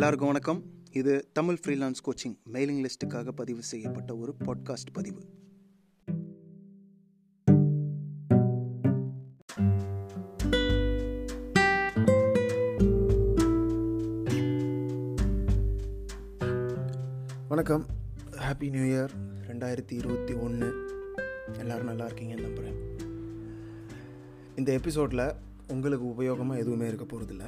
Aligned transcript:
எல்லாருக்கும் 0.00 0.28
வணக்கம். 0.28 0.64
இது 0.92 1.28
தமிழ் 1.32 1.58
ஃப்ரீலான்ஸ் 1.66 2.00
கோச்சிங் 2.04 2.36
மெயிலிங் 2.52 2.86
லிஸ்ட்டுக்காக 2.86 3.28
பதிவு 3.28 3.62
செய்யப்பட்ட 3.62 4.16
ஒரு 4.16 4.34
பாட்காஸ்ட் 4.38 4.92
பதிவு. 4.92 5.20
வணக்கம். 17.48 17.86
ஹாப்பி 18.30 18.70
நியூ 18.70 18.82
இயர் 18.82 19.10
ரெண்டாயிரத்தி 19.46 19.92
இருபத்தி 19.92 20.32
ஒன்று 20.32 20.90
எல்லோரும் 21.58 21.86
நல்லா 21.86 22.06
இருக்கீங்கன்னு 22.06 22.40
நம்புகிறேன் 22.40 22.98
இந்த 24.56 24.72
எபிசோடில் 24.72 25.32
உங்களுக்கு 25.68 26.06
உபயோகமாக 26.06 26.56
எதுவுமே 26.56 26.86
இருக்க 26.86 27.16
போகிறதில்ல 27.16 27.44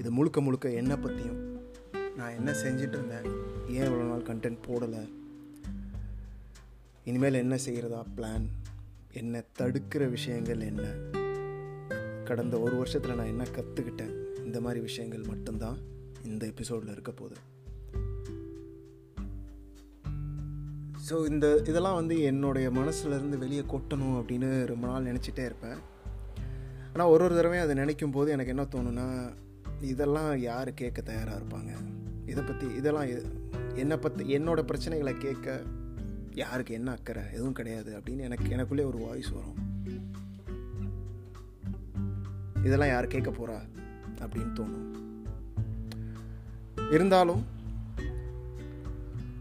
இது 0.00 0.10
முழுக்க 0.10 0.40
முழுக்க 0.40 0.70
என்னை 0.70 0.96
பற்றியும் 0.96 1.40
நான் 2.16 2.34
என்ன 2.34 2.50
செஞ்சிட்டு 2.52 2.96
இருந்தேன் 2.96 3.26
ஏன் 3.68 3.86
இவ்வளோ 3.88 4.04
நாள் 4.08 4.28
கண்டென்ட் 4.28 4.60
போடலை? 4.66 5.02
இனிமேல் 7.04 7.34
என்ன 7.34 7.56
செய்கிறதா 7.66 8.00
பிளான் 8.16 8.46
என்ன 9.12 9.42
தடுக்கிற 9.58 10.10
விஷயங்கள் 10.10 10.60
என்ன? 10.60 10.86
கடந்த 12.24 12.60
ஒரு 12.60 12.76
வருஷத்தில் 12.76 13.14
நான் 13.14 13.26
என்ன 13.26 13.44
கற்றுக்கிட்டேன் 13.44 14.14
இந்த 14.44 14.60
மாதிரி 14.60 14.80
விஷயங்கள் 14.80 15.22
மட்டும்தான் 15.22 15.78
இந்த 16.24 16.46
எபிசோடில் 16.46 16.92
இருக்க 16.92 17.12
போகுது. 17.12 17.36
ஸோ 21.08 21.26
இந்த 21.28 21.46
இதெல்லாம் 21.66 21.94
வந்து 21.94 22.22
என்னுடைய 22.22 22.70
மனசுலேருந்து 22.70 23.38
வெளியே 23.38 23.60
கொட்டணும் 23.60 24.16
அப்படின்னு 24.20 24.66
ரொம்ப 24.66 24.86
நாள் 24.86 25.04
நினச்சிட்டே 25.04 25.44
இருப்பேன். 25.44 25.78
ஆனால் 26.92 27.08
ஒரு 27.08 27.24
ஒரு 27.24 27.34
தடவையும் 27.34 27.64
அதை 27.64 27.76
நினைக்கும் 27.76 28.10
போது 28.10 28.30
எனக்கு 28.30 28.54
என்ன 28.54 28.64
தோணுன்னா 28.64 29.08
இதெல்லாம் 29.86 30.36
யார் 30.36 30.74
கேட்க 30.74 31.00
தயாராக 31.00 31.38
இருப்பாங்க? 31.38 31.70
இதை 32.26 32.44
பற்றி 32.44 32.66
இதெல்லாம் 32.66 33.06
எ- 33.06 33.22
என்னை 33.74 33.96
பற்றி 33.96 34.38
என்னோடய 34.38 34.74
பிரச்சனைகளை 34.74 35.18
கேட்க 35.18 35.62
யாருக்கு 36.34 36.74
என்ன 36.74 36.90
அக்கறை? 36.90 37.22
எதுவும் 37.32 37.52
கிடையாது 37.52 37.98
அப்படின்னு 37.98 38.18
எனக்கு 38.18 38.44
எனக்குள்ளே 38.44 38.84
ஒரு 38.84 38.98
வாய்ஸ் 38.98 39.28
வரும். 39.28 39.54
இதெல்லாம் 42.64 42.88
யார் 42.88 43.06
கேட்க 43.06 43.30
போகிறா 43.30 43.58
அப்படின்னு 44.18 44.52
தோணும். 44.54 44.84
இருந்தாலும் 46.92 47.46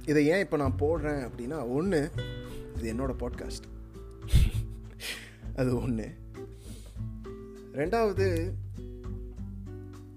இதை 0.05 0.25
ஏன் 0.25 0.39
இப்போ 0.39 0.57
நான் 0.57 0.75
போடுறேன் 0.79 1.29
அப்படின்னா 1.29 1.67
ஒன்று 1.69 2.11
இது 2.77 2.93
என்னோட 2.93 3.15
பாட்காஸ்ட் 3.19 3.67
அது 5.55 5.81
ஒன்று 5.81 6.15
ரெண்டாவது 7.73 8.51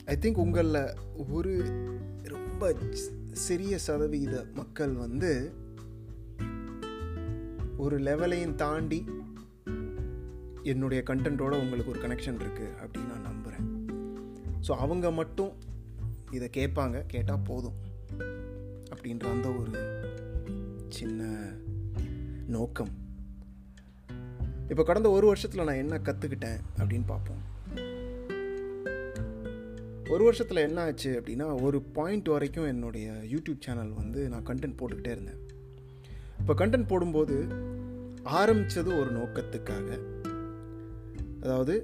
ஐ 0.08 0.16
திங்க் 0.20 0.34
உங்களில் 0.34 0.94
ஒரு 1.28 1.52
ரொம்ப 2.22 2.74
சிறிய 3.32 3.78
சதவீத 3.78 4.44
மக்கள் 4.54 4.92
வந்து 4.92 5.52
ஒரு 7.76 7.98
லெவலையும் 7.98 8.54
தாண்டி 8.54 9.04
என்னுடைய 10.62 11.02
கண்டென்ட்டோட 11.06 11.60
உங்களுக்கு 11.60 11.92
ஒரு 11.92 12.00
கனெக்ஷன் 12.06 12.40
இருக்குது 12.40 12.72
அப்படின்னு 12.80 13.12
நான் 13.12 13.28
நம்புகிறேன் 13.30 13.66
ஸோ 14.68 14.70
அவங்க 14.70 15.10
மட்டும் 15.10 15.52
இதை 16.30 16.48
கேட்பாங்க 16.56 17.06
கேட்டால் 17.06 17.44
போதும் 17.44 17.78
அப்படின்ற 18.90 19.28
அந்த 19.30 19.48
ஒரு 19.48 19.72
சின்ன 20.88 21.50
நோக்கம். 22.46 22.90
இப்போ 24.68 24.82
கடந்த 24.82 25.10
ஒரு 25.10 25.26
வருஷத்தில் 25.26 25.64
நான் 25.64 25.82
என்ன 25.84 25.96
கற்றுக்கிட்டேன் 25.98 26.60
அப்படின்னு 26.76 27.06
பார்ப்போம். 27.06 27.42
ஒரு 30.12 30.24
வருஷத்தில் 30.24 30.66
என்ன 30.66 30.82
ஆச்சு 30.82 31.10
அப்படின்னா 31.18 31.62
ஒரு 31.62 31.82
பாயிண்ட் 31.96 32.28
வரைக்கும் 32.28 32.66
என்னுடைய 32.66 33.06
யூடியூப் 33.32 33.60
சேனல் 33.60 33.92
வந்து 33.92 34.28
நான் 34.28 34.46
கண்டென்ட் 34.46 34.76
போட்டுக்கிட்டே 34.78 35.12
இருந்தேன். 35.16 35.40
இப்போ 36.40 36.54
கண்டென்ட் 36.54 36.88
போடும்போது 36.88 37.36
ஆரம்பித்தது 38.22 38.90
ஒரு 39.00 39.10
நோக்கத்துக்காக. 39.18 39.88
அதாவது 41.42 41.74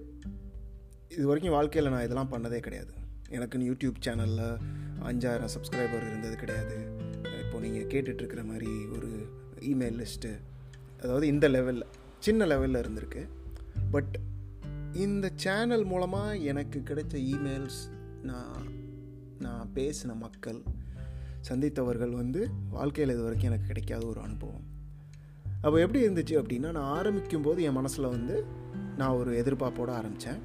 இது 1.08 1.26
வரைக்கும் 1.26 1.52
வாழ்க்கையில் 1.52 1.92
நான் 1.92 2.04
இதெல்லாம் 2.04 2.32
பண்ணதே 2.32 2.60
கிடையாது. 2.60 2.92
எனக்குன்னு 3.30 3.68
யூடியூப் 3.70 3.98
சேனலில் 4.06 4.46
அஞ்சாயிரம் 5.10 5.52
சப்ஸ்கிரைபர் 5.54 6.06
இருந்தது 6.10 6.36
கிடையாது. 6.36 6.76
இப்போ 7.42 7.58
நீங்கள் 7.60 7.90
கேட்டுட்ருக்கிற 7.94 8.44
மாதிரி 8.44 8.72
ஒரு 8.96 9.10
இமெயில் 9.72 10.00
லிஸ்ட்டு 10.02 10.32
அதாவது 11.02 11.26
இந்த 11.26 11.48
லெவலில் 11.48 11.90
சின்ன 12.18 12.46
லெவலில் 12.46 12.82
இருந்திருக்கு. 12.82 13.24
பட் 13.90 14.14
இந்த 14.92 15.30
சேனல் 15.44 15.84
மூலமாக 15.84 16.36
எனக்கு 16.36 16.82
கிடைச்ச 16.88 17.14
இமெயில்ஸ் 17.34 17.82
நான் 18.24 18.66
நான் 19.38 19.70
பேசின 19.74 20.16
மக்கள் 20.16 20.62
சந்தித்தவர்கள் 21.48 22.10
வந்து 22.10 22.48
வாழ்க்கையில் 22.70 23.14
இது 23.14 23.22
வரைக்கும் 23.22 23.48
எனக்கு 23.48 23.66
கிடைக்காத 23.66 24.06
ஒரு 24.06 24.20
அனுபவம். 24.20 24.64
அப்போ 25.60 25.80
எப்படி 25.80 26.08
இருந்துச்சு 26.08 26.42
அப்படின்னா 26.42 26.70
நான் 26.72 26.96
ஆரம்பிக்கும் 26.96 27.42
போது 27.42 27.62
என் 27.62 27.72
மனசில் 27.72 28.06
வந்து 28.06 28.44
நான் 28.96 29.16
ஒரு 29.16 29.42
எதிர்பார்ப்போடு 29.42 29.88
ஆரம்பித்தேன். 29.88 30.40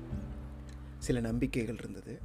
சில 0.97 1.19
நம்பிக்கைகள் 1.19 1.75
இருந்தது. 1.75 2.19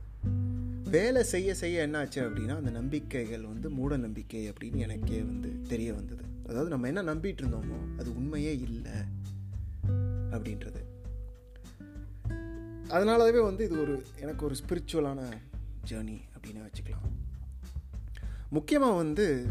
வேலை 0.91 1.23
செய்ய 1.23 1.55
செய்ய 1.55 1.87
என்னாச்சு 1.87 2.15
அப்படின்னா 2.15 2.57
அந்த 2.57 2.71
நம்பிக்கைகள் 2.71 3.41
வந்து 3.41 3.71
மூட 3.71 3.97
நம்பிக்கை 3.97 4.51
அப்படின்னு 4.51 4.77
எனக்கே 4.77 5.21
வந்து 5.21 5.63
தெரிய 5.63 5.95
வந்தது. 5.95 6.25
அதாவது 6.47 6.71
நம்ம 6.71 6.87
என்ன 6.87 7.03
நம்பிட்டு 7.03 7.43
இருந்தோமோ 7.43 7.99
அது 7.99 8.15
உண்மையே 8.15 8.59
இல்லை 8.59 8.93
அப்படின்றது. 10.31 10.83
அதனாலவே 12.89 13.43
வந்து 13.43 13.65
இது 13.65 13.81
ஒரு 13.81 14.07
எனக்கு 14.21 14.45
ஒரு 14.45 14.55
ஸ்பிரிச்சுவலான 14.55 15.31
ஜேர்னி 15.89 16.21
அப்படின்னு 16.39 16.67
வச்சுக்கலாம். 16.67 17.13
முக்கியமாக 18.49 18.93
வந்து 18.93 19.47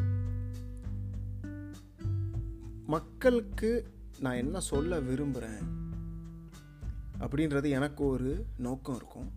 மக்களுக்கு 2.85 3.93
நான் 4.19 4.35
என்ன 4.35 4.59
சொல்ல 4.59 4.99
விரும்புகிறேன் 4.99 5.91
அப்படின்றது 7.19 7.69
எனக்கு 7.69 8.03
ஒரு 8.03 8.45
நோக்கம் 8.57 8.95
இருக்கும். 8.95 9.31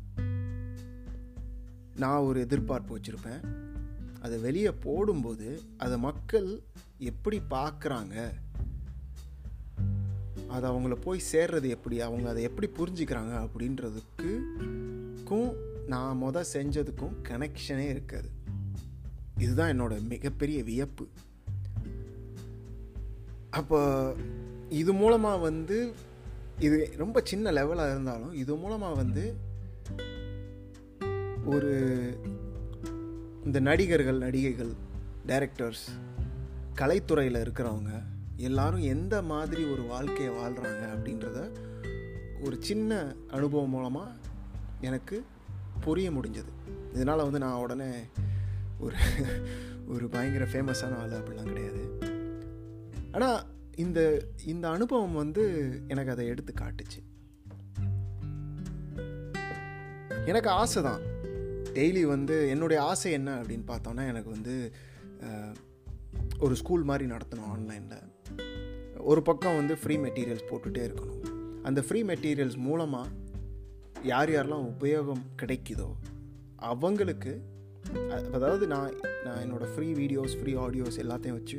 நான் 1.96 2.18
ஒரு 2.18 2.40
எதிர்பார்ப்பு 2.40 2.98
வச்சுருப்பேன். 2.98 3.64
அதை 4.20 4.38
வெளியே 4.38 4.72
போடும்போது 4.72 5.60
அதை 5.76 5.98
மக்கள் 5.98 6.62
எப்படி 6.98 7.42
பார்க்குறாங்க 7.50 8.32
அது 10.48 10.70
அவங்கள 10.70 10.94
போய் 10.94 11.20
சேர்றது 11.32 11.68
எப்படி 11.68 12.00
அவங்க 12.00 12.28
அதை 12.28 12.42
எப்படி 12.42 12.70
புரிஞ்சுக்கிறாங்க 12.78 13.46
அப்படின்றதுக்கும் 13.46 15.54
நான் 15.86 16.22
மொதல் 16.22 16.44
செஞ்சதுக்கும் 16.52 17.14
கனெக்ஷனே 17.28 17.78
இருக்காது. 17.88 18.30
இதுதான் 19.38 19.70
என்னோட 19.70 20.08
மிகப்பெரிய 20.08 20.62
வியப்பு. 20.62 21.08
அப்போ 23.50 24.14
இது 24.68 24.92
மூலமாக 24.92 25.38
வந்து 25.38 25.92
இது 26.58 26.92
ரொம்ப 26.96 27.20
சின்ன 27.24 27.52
லெவலாக 27.52 27.90
இருந்தாலும் 27.90 28.32
இது 28.32 28.56
மூலமாக 28.56 28.94
வந்து 28.94 29.34
ஒரு 31.44 31.72
இந்த 33.44 33.60
நடிகர்கள் 33.60 34.18
நடிகைகள் 34.18 34.72
டைரக்டர்ஸ் 35.26 35.88
கலைத்துறையில் 36.74 37.42
இருக்கிறவங்க 37.42 38.02
எல்லாரும் 38.36 38.82
எந்த 38.82 39.22
மாதிரி 39.22 39.64
ஒரு 39.64 39.82
வாழ்க்கையை 39.82 40.34
வாழ்கிறாங்க 40.34 40.84
அப்படின்றத 40.94 41.38
ஒரு 42.40 42.56
சின்ன 42.60 43.14
அனுபவம் 43.30 43.70
மூலமாக 43.70 44.14
எனக்கு 44.80 45.24
புரிய 45.80 46.10
முடிஞ்சது. 46.10 46.52
இதனால் 46.92 47.24
வந்து 47.24 47.38
நான் 47.38 47.62
உடனே 47.64 47.90
ஒரு 48.78 48.96
ஒரு 49.86 50.08
பயங்கர 50.08 50.44
ஃபேமஸான 50.44 50.96
ஆள் 50.96 51.10
அப்படிலாம் 51.10 51.50
கிடையாது. 51.52 51.82
ஆனால் 53.12 53.46
இந்த 53.76 54.28
இந்த 54.44 54.68
அனுபவம் 54.68 55.14
வந்து 55.14 55.44
எனக்கு 55.88 56.10
அதை 56.10 56.26
எடுத்து 56.26 56.54
காட்டுச்சு. 56.60 57.00
எனக்கு 60.24 60.48
ஆசை 60.48 60.82
தான். 60.82 61.02
டெய்லி 61.74 62.02
வந்து 62.02 62.48
என்னுடைய 62.48 62.82
ஆசை 62.82 63.12
என்ன 63.12 63.42
அப்படின்னு 63.42 63.66
பார்த்தோன்னா 63.72 64.06
எனக்கு 64.08 64.30
வந்து 64.30 64.72
ஒரு 66.38 66.54
ஸ்கூல் 66.56 66.82
மாதிரி 66.82 67.10
நடத்தணும் 67.10 67.50
ஆன்லைனில். 67.54 68.14
ஒரு 69.10 69.22
பக்கம் 69.22 69.56
வந்து 69.56 69.74
ஃப்ரீ 69.80 69.96
மெட்டீரியல்ஸ் 69.96 70.48
போட்டுகிட்டே 70.50 70.84
இருக்கணும். 70.86 71.20
அந்த 71.62 71.80
ஃப்ரீ 71.86 72.00
மெட்டீரியல்ஸ் 72.02 72.56
மூலமாக 72.56 73.08
யார் 74.02 74.30
யாரெல்லாம் 74.30 74.64
உபயோகம் 74.72 75.22
கிடைக்குதோ 75.42 75.88
அவங்களுக்கு 76.70 77.32
அதாவது 78.32 78.64
நான் 78.66 78.94
நான் 79.24 79.40
என்னோடய 79.44 79.68
ஃப்ரீ 79.74 79.88
வீடியோஸ் 80.00 80.34
ஃப்ரீ 80.40 80.54
ஆடியோஸ் 80.54 80.98
எல்லாத்தையும் 81.04 81.36
வச்சு 81.38 81.58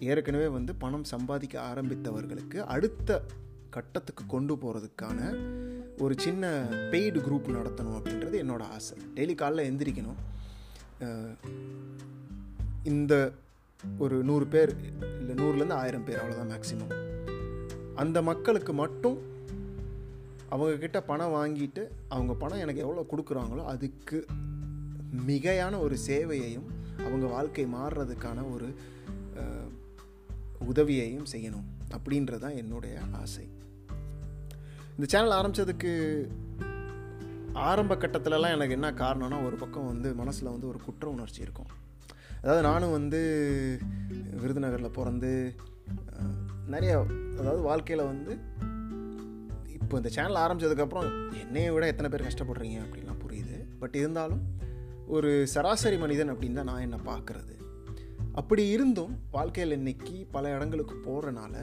ஏற்கனவே 0.00 0.46
வந்து 0.56 0.74
பணம் 0.74 1.06
சம்பாதிக்க 1.12 1.54
ஆரம்பித்தவர்களுக்கு 1.70 2.58
அடுத்த 2.74 3.20
கட்டத்துக்கு 3.70 4.24
கொண்டு 4.26 4.54
போகிறதுக்கான 4.54 5.18
ஒரு 5.98 6.14
சின்ன 6.18 6.52
பெய்டு 6.92 7.20
குரூப் 7.26 7.50
நடத்தணும் 7.56 7.98
அப்படின்றது 7.98 8.36
என்னோடய 8.44 8.72
ஆசை. 8.76 8.96
டெய்லி 9.14 9.34
காலைல 9.42 9.64
எந்திரிக்கணும். 9.70 10.20
இந்த 12.92 13.14
ஒரு 13.98 14.24
நூறு 14.24 14.46
பேர் 14.46 14.76
இல்லை 15.20 15.34
நூறுலேருந்து 15.44 15.72
ஆயிரம் 15.72 16.04
பேர் 16.04 16.20
அவ்வளோதான் 16.22 16.52
மேக்ஸிமம் 16.52 16.92
அந்த 17.94 18.22
மக்களுக்கு 18.22 18.72
மட்டும் 18.72 19.18
அவங்கக்கிட்ட 20.50 21.00
பணம் 21.06 21.34
வாங்கிட்டு 21.34 21.82
அவங்க 22.08 22.32
பணம் 22.34 22.58
எனக்கு 22.58 22.80
எவ்வளோ 22.80 23.06
கொடுக்குறாங்களோ 23.10 23.64
அதுக்கு 23.64 24.26
மிகையான 25.26 25.78
ஒரு 25.78 25.96
சேவையையும் 26.06 26.68
அவங்க 27.04 27.26
வாழ்க்கை 27.26 27.66
மாறுறதுக்கான 27.66 28.52
ஒரு 28.52 28.74
உதவியையும் 30.68 31.28
செய்யணும். 31.32 31.66
அப்படின்றது 31.96 32.38
தான் 32.38 32.56
என்னுடைய 32.56 33.00
ஆசை. 33.12 33.48
இந்த 34.96 35.06
சேனல் 35.06 35.36
ஆரம்பித்ததுக்கு 35.38 35.92
ஆரம்ப 37.52 37.94
கட்டத்துலலாம் 37.94 38.54
எனக்கு 38.54 38.72
என்ன 38.72 38.90
காரணம்னா 38.90 39.44
ஒரு 39.46 39.56
பக்கம் 39.56 39.86
வந்து 39.86 40.14
மனசில் 40.14 40.50
வந்து 40.50 40.68
ஒரு 40.68 40.78
குற்ற 40.84 41.08
உணர்ச்சி 41.08 41.40
இருக்கும். 41.42 41.70
அதாவது 42.42 42.62
நானும் 42.62 42.90
வந்து 42.90 43.20
விருதுநகரில் 44.42 44.96
பிறந்து 44.98 45.54
நிறைய 46.66 46.98
அதாவது 47.38 47.62
வாழ்க்கையில் 47.62 48.06
வந்து 48.06 48.38
இப்போ 49.66 49.96
இந்த 49.96 50.08
சேனல் 50.08 50.40
ஆரம்பித்ததுக்கப்புறம் 50.42 51.08
என்னையை 51.42 51.72
விட 51.72 51.86
எத்தனை 51.86 52.10
பேர் 52.10 52.26
கஷ்டப்படுறீங்க 52.26 52.78
அப்படின்லாம் 52.84 53.22
புரியுது. 53.26 53.64
பட் 53.78 53.94
இருந்தாலும் 53.94 54.42
ஒரு 55.06 55.46
சராசரி 55.46 55.96
மனிதன் 55.96 56.32
அப்படின்னு 56.32 56.52
தான் 56.52 56.64
நான் 56.64 56.80
என்னை 56.80 56.98
பார்க்குறது. 57.06 57.54
அப்படி 58.32 58.68
இருந்தும் 58.68 59.18
வாழ்க்கையில் 59.30 59.72
இன்னைக்கு 59.72 60.26
பல 60.30 60.50
இடங்களுக்கு 60.50 60.96
போகிறனால 61.06 61.54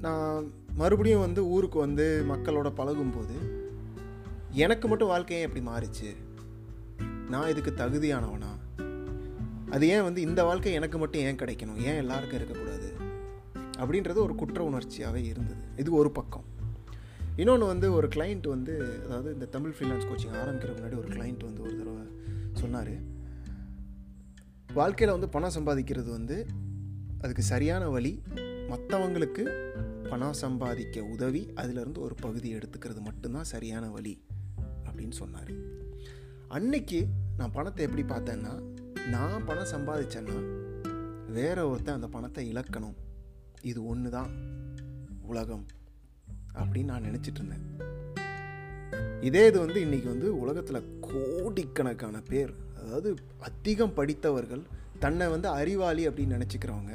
நான் 0.00 0.52
மறுபடியும் 0.74 1.20
வந்து 1.20 1.46
ஊருக்கு 1.46 1.78
வந்து 1.78 2.24
மக்களோட 2.28 2.70
பழகும்போது 2.74 3.36
எனக்கு 4.52 4.88
மட்டும் 4.88 5.08
வாழ்க்கையே 5.08 5.42
எப்படி 5.42 5.66
மாறிச்சு. 5.66 6.16
நான் 7.28 7.48
இதுக்கு 7.48 7.72
தகுதியானவனா? 7.76 8.57
அது 9.70 9.88
ஏன் 9.88 10.02
வந்து 10.02 10.20
இந்த 10.20 10.44
வாழ்க்கை 10.44 10.72
எனக்கு 10.72 10.98
மட்டும் 10.98 11.20
ஏன் 11.20 11.36
கிடைக்கணும்? 11.36 11.76
ஏன் 11.76 11.96
எல்லாருக்கும் 11.96 12.40
இருக்கக்கூடாது? 12.40 12.96
அப்படின்றது 13.78 14.14
ஒரு 14.14 14.34
குற்ற 14.34 14.70
உணர்ச்சியாகவே 14.70 15.24
இருந்தது. 15.24 15.64
இது 15.76 15.92
ஒரு 15.92 16.10
பக்கம். 16.10 16.44
இன்னொன்று 17.36 17.66
வந்து 17.66 17.92
ஒரு 17.92 18.08
கிளைண்ட் 18.08 18.48
வந்து 18.48 19.02
அதாவது 19.04 19.32
இந்த 19.32 19.44
தமிழ் 19.44 19.74
ஃப்ரீலான்ஸ் 19.78 20.06
கோச்சிங் 20.06 20.36
ஆரம்பிக்கிற 20.44 20.72
முன்னாடி 20.76 20.98
ஒரு 20.98 21.08
கிளைண்ட் 21.08 21.44
வந்து 21.44 21.62
ஒரு 21.62 21.76
தடவை 21.76 22.02
சொன்னார். 22.52 22.90
வாழ்க்கையில் 24.72 25.18
வந்து 25.18 25.38
பணம் 25.38 25.54
சம்பாதிக்கிறது 25.54 26.10
வந்து 26.10 26.46
அதுக்கு 27.20 27.42
சரியான 27.42 27.88
வழி 27.88 28.22
மற்றவங்களுக்கு 28.70 29.72
பணம் 30.08 30.32
சம்பாதிக்க 30.32 31.02
உதவி 31.02 31.50
அதிலிருந்து 31.54 32.00
ஒரு 32.00 32.14
பகுதி 32.14 32.54
எடுத்துக்கிறது 32.54 33.00
மட்டும்தான் 33.00 33.44
சரியான 33.44 33.88
வழி 33.88 34.22
அப்படின்னு 34.84 35.10
சொன்னார். 35.10 35.50
அன்னைக்கு 36.48 37.06
நான் 37.36 37.52
பணத்தை 37.52 37.86
எப்படி 37.86 38.02
பார்த்தேன்னா 38.02 38.77
நான் 39.06 39.44
பணம் 39.44 39.72
சம்பாதிச்சேன்னா 39.74 40.38
வேற 41.36 41.68
ஒருத்தன் 41.68 41.94
அந்த 41.94 42.08
பணத்தை 42.08 42.52
இழக்கணும். 42.52 42.96
இது 43.62 43.84
ஒன்று 43.86 44.10
தான் 44.10 44.30
உலகம் 45.22 45.66
அப்படின்னு 46.54 46.84
நான் 46.84 47.06
நினச்சிட்டு 47.08 47.40
இருந்தேன். 47.40 47.64
இதே 49.20 49.46
இது 49.46 49.58
வந்து 49.60 49.80
இன்றைக்கி 49.86 50.04
வந்து 50.04 50.38
உலகத்தில் 50.38 50.88
கோடிக்கணக்கான 51.00 52.22
பேர் 52.30 52.52
அதாவது 52.80 53.16
அதிகம் 53.38 53.94
படித்தவர்கள் 53.94 54.64
தன்னை 54.98 55.28
வந்து 55.28 55.48
அறிவாளி 55.48 56.08
அப்படின்னு 56.08 56.36
நினச்சிக்கிறவங்க 56.36 56.94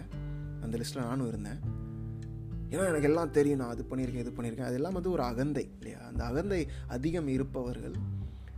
அந்த 0.63 0.77
லிஸ்ட்டில் 0.77 1.07
நானும் 1.09 1.27
இருந்தேன். 1.27 1.59
ஏன்னா 2.71 2.85
எனக்கு 2.91 3.09
எல்லாம் 3.09 3.31
தெரியும் 3.31 3.59
நான் 3.59 3.69
அது 3.69 3.83
பண்ணியிருக்கேன் 3.89 4.25
இது 4.25 4.35
பண்ணியிருக்கேன். 4.38 4.69
அதெல்லாம் 4.71 4.94
வந்து 4.94 5.11
ஒரு 5.11 5.23
அகந்தை 5.23 5.69
இல்லையா? 5.77 5.99
அந்த 5.99 6.23
அகந்தை 6.23 6.67
அதிகம் 6.88 7.27
இருப்பவர்கள் 7.27 7.95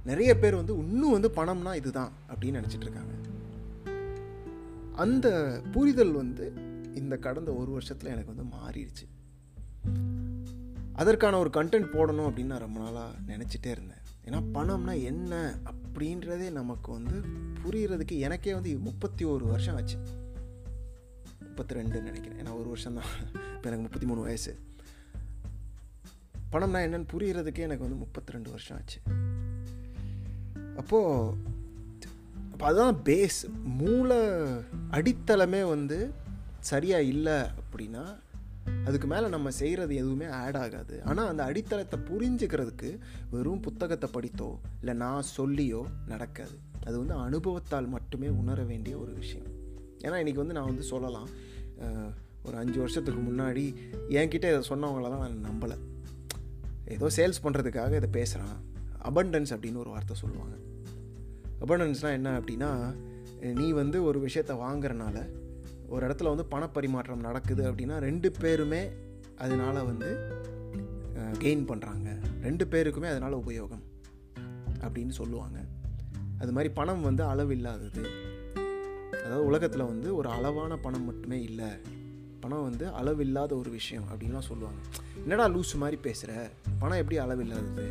நிறைய 0.06 0.40
பேர் 0.40 0.56
வந்து 0.56 0.74
இன்னும் 0.78 1.12
வந்து 1.12 1.30
பணம்னா 1.38 1.76
இதுதான் 1.76 2.12
அப்படின்னு 2.32 2.60
நினச்சிட்டு 2.62 2.88
இருக்காங்க. 2.88 3.14
அந்த 4.96 5.62
புரிதல் 5.72 6.12
வந்து 6.12 6.54
இந்த 6.96 7.18
கடந்த 7.18 7.54
ஒரு 7.54 7.72
வருஷத்தில் 7.72 8.12
எனக்கு 8.12 8.34
வந்து 8.36 8.58
மாறிடுச்சு. 8.58 9.08
அதற்கான 10.94 11.38
ஒரு 11.38 11.50
கண்டென்ட் 11.54 11.94
போடணும் 11.94 12.28
அப்படின்னு 12.28 12.44
நான் 12.44 12.60
ரொம்ப 12.60 12.80
நாளாக 12.80 13.18
நினச்சிட்டே 13.28 13.72
இருந்தேன். 13.72 14.04
ஏன்னா 14.26 14.44
பணம்னா 14.54 15.04
என்ன 15.04 15.60
அப்படின்றதே 15.66 16.52
நமக்கு 16.52 16.92
வந்து 16.92 17.22
புரிகிறதுக்கு 17.64 18.20
எனக்கே 18.20 18.54
வந்து 18.54 18.78
முப்பத்தி 18.78 19.26
ஒரு 19.26 19.46
வருஷம் 19.46 19.76
ஆச்சு. 19.76 19.98
முப்பத்தி 21.40 21.76
ரெண்டுன்னு 21.76 22.02
நினைக்கிறேன். 22.02 22.46
ஏன்னா 22.46 22.54
ஒரு 22.54 22.68
வருஷம் 22.68 22.94
தான் 22.94 23.04
இப்போ 23.32 23.70
எனக்கு 23.70 23.82
முப்பத்தி 23.82 24.06
மூணு 24.06 24.22
வயசு. 24.22 24.60
பணம்னா 26.52 26.88
என்னன்னு 26.88 27.08
புரிகிறதுக்கே 27.14 27.58
எனக்கு 27.58 27.84
வந்து 27.84 27.96
முப்பத்தி 27.96 28.32
ரெண்டு 28.32 28.50
வருஷம் 28.50 28.78
ஆச்சு. 28.78 29.00
அப்போது 30.78 31.38
அப்போ 32.56 32.66
அதுதான் 32.68 33.00
பேஸ் 33.08 33.40
மூல 33.80 34.18
அடித்தளமே 34.98 35.60
வந்து 35.72 35.98
சரியாக 36.70 37.10
இல்லை 37.14 37.36
அப்படின்னா 37.62 38.04
அதுக்கு 38.88 39.08
மேலே 39.14 39.28
நம்ம 39.34 39.52
செய்கிறது 39.58 39.94
எதுவுமே 40.02 40.28
ஆட் 40.42 40.58
ஆகாது. 40.62 40.96
ஆனால் 41.10 41.30
அந்த 41.32 41.42
அடித்தளத்தை 41.50 41.98
புரிஞ்சுக்கிறதுக்கு 42.10 42.90
வெறும் 43.34 43.64
புத்தகத்தை 43.66 44.08
படித்தோ 44.14 44.48
இல்லை 44.80 44.94
நான் 45.02 45.28
சொல்லியோ 45.38 45.82
நடக்காது. 46.12 46.56
அது 46.88 46.96
வந்து 47.02 47.16
அனுபவத்தால் 47.26 47.90
மட்டுமே 47.96 48.30
உணர 48.42 48.64
வேண்டிய 48.72 48.96
ஒரு 49.04 49.14
விஷயம். 49.22 49.50
ஏன்னா 50.06 50.20
இன்றைக்கி 50.22 50.42
வந்து 50.44 50.58
நான் 50.58 50.72
வந்து 50.72 50.86
சொல்லலாம் 50.92 51.30
ஒரு 52.48 52.58
அஞ்சு 52.62 52.80
வருஷத்துக்கு 52.84 53.24
முன்னாடி 53.30 53.66
என்கிட்ட 54.20 54.46
இதை 54.54 54.64
சொன்னவங்கள 54.72 55.10
தான் 55.16 55.24
நான் 55.26 55.46
நம்பலை. 55.50 55.78
ஏதோ 56.98 57.10
சேல்ஸ் 57.18 57.44
பண்ணுறதுக்காக 57.48 58.00
இதை 58.02 58.12
பேசுகிறான் 58.20 58.58
அபண்டன்ஸ் 59.12 59.54
அப்படின்னு 59.56 59.84
ஒரு 59.86 59.94
வார்த்தை 59.96 60.18
சொல்லுவாங்க. 60.24 60.56
அபண்டன்ஸ்னால் 61.64 62.18
என்ன 62.20 62.40
அப்படின்னா 62.40 62.72
நீ 63.60 63.72
வந்து 63.72 63.98
ஒரு 64.04 64.20
விஷயத்தை 64.20 64.56
வாங்குறனால 64.58 65.18
ஒரு 65.88 66.08
இடத்துல 66.08 66.32
வந்து 66.34 66.46
பணப்பரிமாற்றம் 66.52 67.26
நடக்குது 67.28 67.64
அப்படின்னா 67.72 67.98
ரெண்டு 67.98 68.32
பேருமே 68.32 68.84
அதனால 69.38 69.84
வந்து 69.84 70.10
கெயின் 71.44 71.66
பண்ணுறாங்க 71.70 72.10
ரெண்டு 72.42 72.66
பேருக்குமே 72.66 73.10
அதனால் 73.14 73.34
உபயோகம் 73.34 73.84
அப்படின்னு 74.82 75.14
சொல்லுவாங்க. 75.20 75.58
அது 76.38 76.52
மாதிரி 76.52 76.74
பணம் 76.74 77.02
வந்து 77.02 77.24
அளவில்லாதது 77.24 78.04
அதாவது 79.24 79.46
உலகத்தில் 79.46 79.90
வந்து 79.92 80.16
ஒரு 80.16 80.30
அளவான 80.30 80.78
பணம் 80.78 81.06
மட்டுமே 81.06 81.42
இல்லை. 81.42 81.70
பணம் 82.40 82.64
வந்து 82.64 82.88
அளவில்லாத 82.88 83.52
ஒரு 83.56 83.70
விஷயம் 83.70 84.04
அப்படின்லாம் 84.12 84.48
சொல்லுவாங்க. 84.50 84.80
என்னடா 85.24 85.46
லூஸ் 85.48 85.74
மாதிரி 85.76 85.98
பேசுகிற 86.02 86.32
பணம் 86.80 86.98
எப்படி 86.98 87.18
அளவில்லாதது 87.20 87.86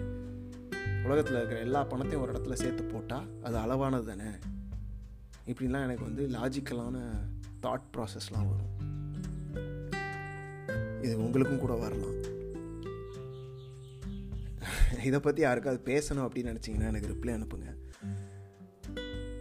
உலகத்தில் 1.04 1.34
இருக்கிற 1.34 1.60
எல்லா 1.60 1.84
பணத்தையும் 1.84 2.28
ஒரு 2.28 2.32
இடத்துல 2.32 2.52
சேர்த்து 2.52 2.84
போட்டால் 2.84 3.42
அது 3.42 3.56
அளவானது 3.56 4.04
தானே? 4.04 4.30
இப்படிலாம் 5.46 5.82
எனக்கு 5.82 6.04
வந்து 6.04 6.28
லாஜிக்கலான 6.28 7.00
தாட் 7.62 7.82
ப்ராசஸ்லாம் 7.96 8.48
வரும். 8.50 8.72
இது 11.02 11.16
உங்களுக்கும் 11.16 11.58
கூட 11.58 11.72
வரலாம். 11.72 12.32
இதை 15.04 15.20
பற்றி 15.20 15.40
யாருக்காவது 15.42 15.82
பேசணும் 15.94 16.18
அப்படின்னு 16.18 16.56
நினச்சிங்கன்னா 16.56 16.86
எனக்கு 16.86 17.08
ரிப்ளை 17.08 17.34
அனுப்புங்க. 17.34 17.76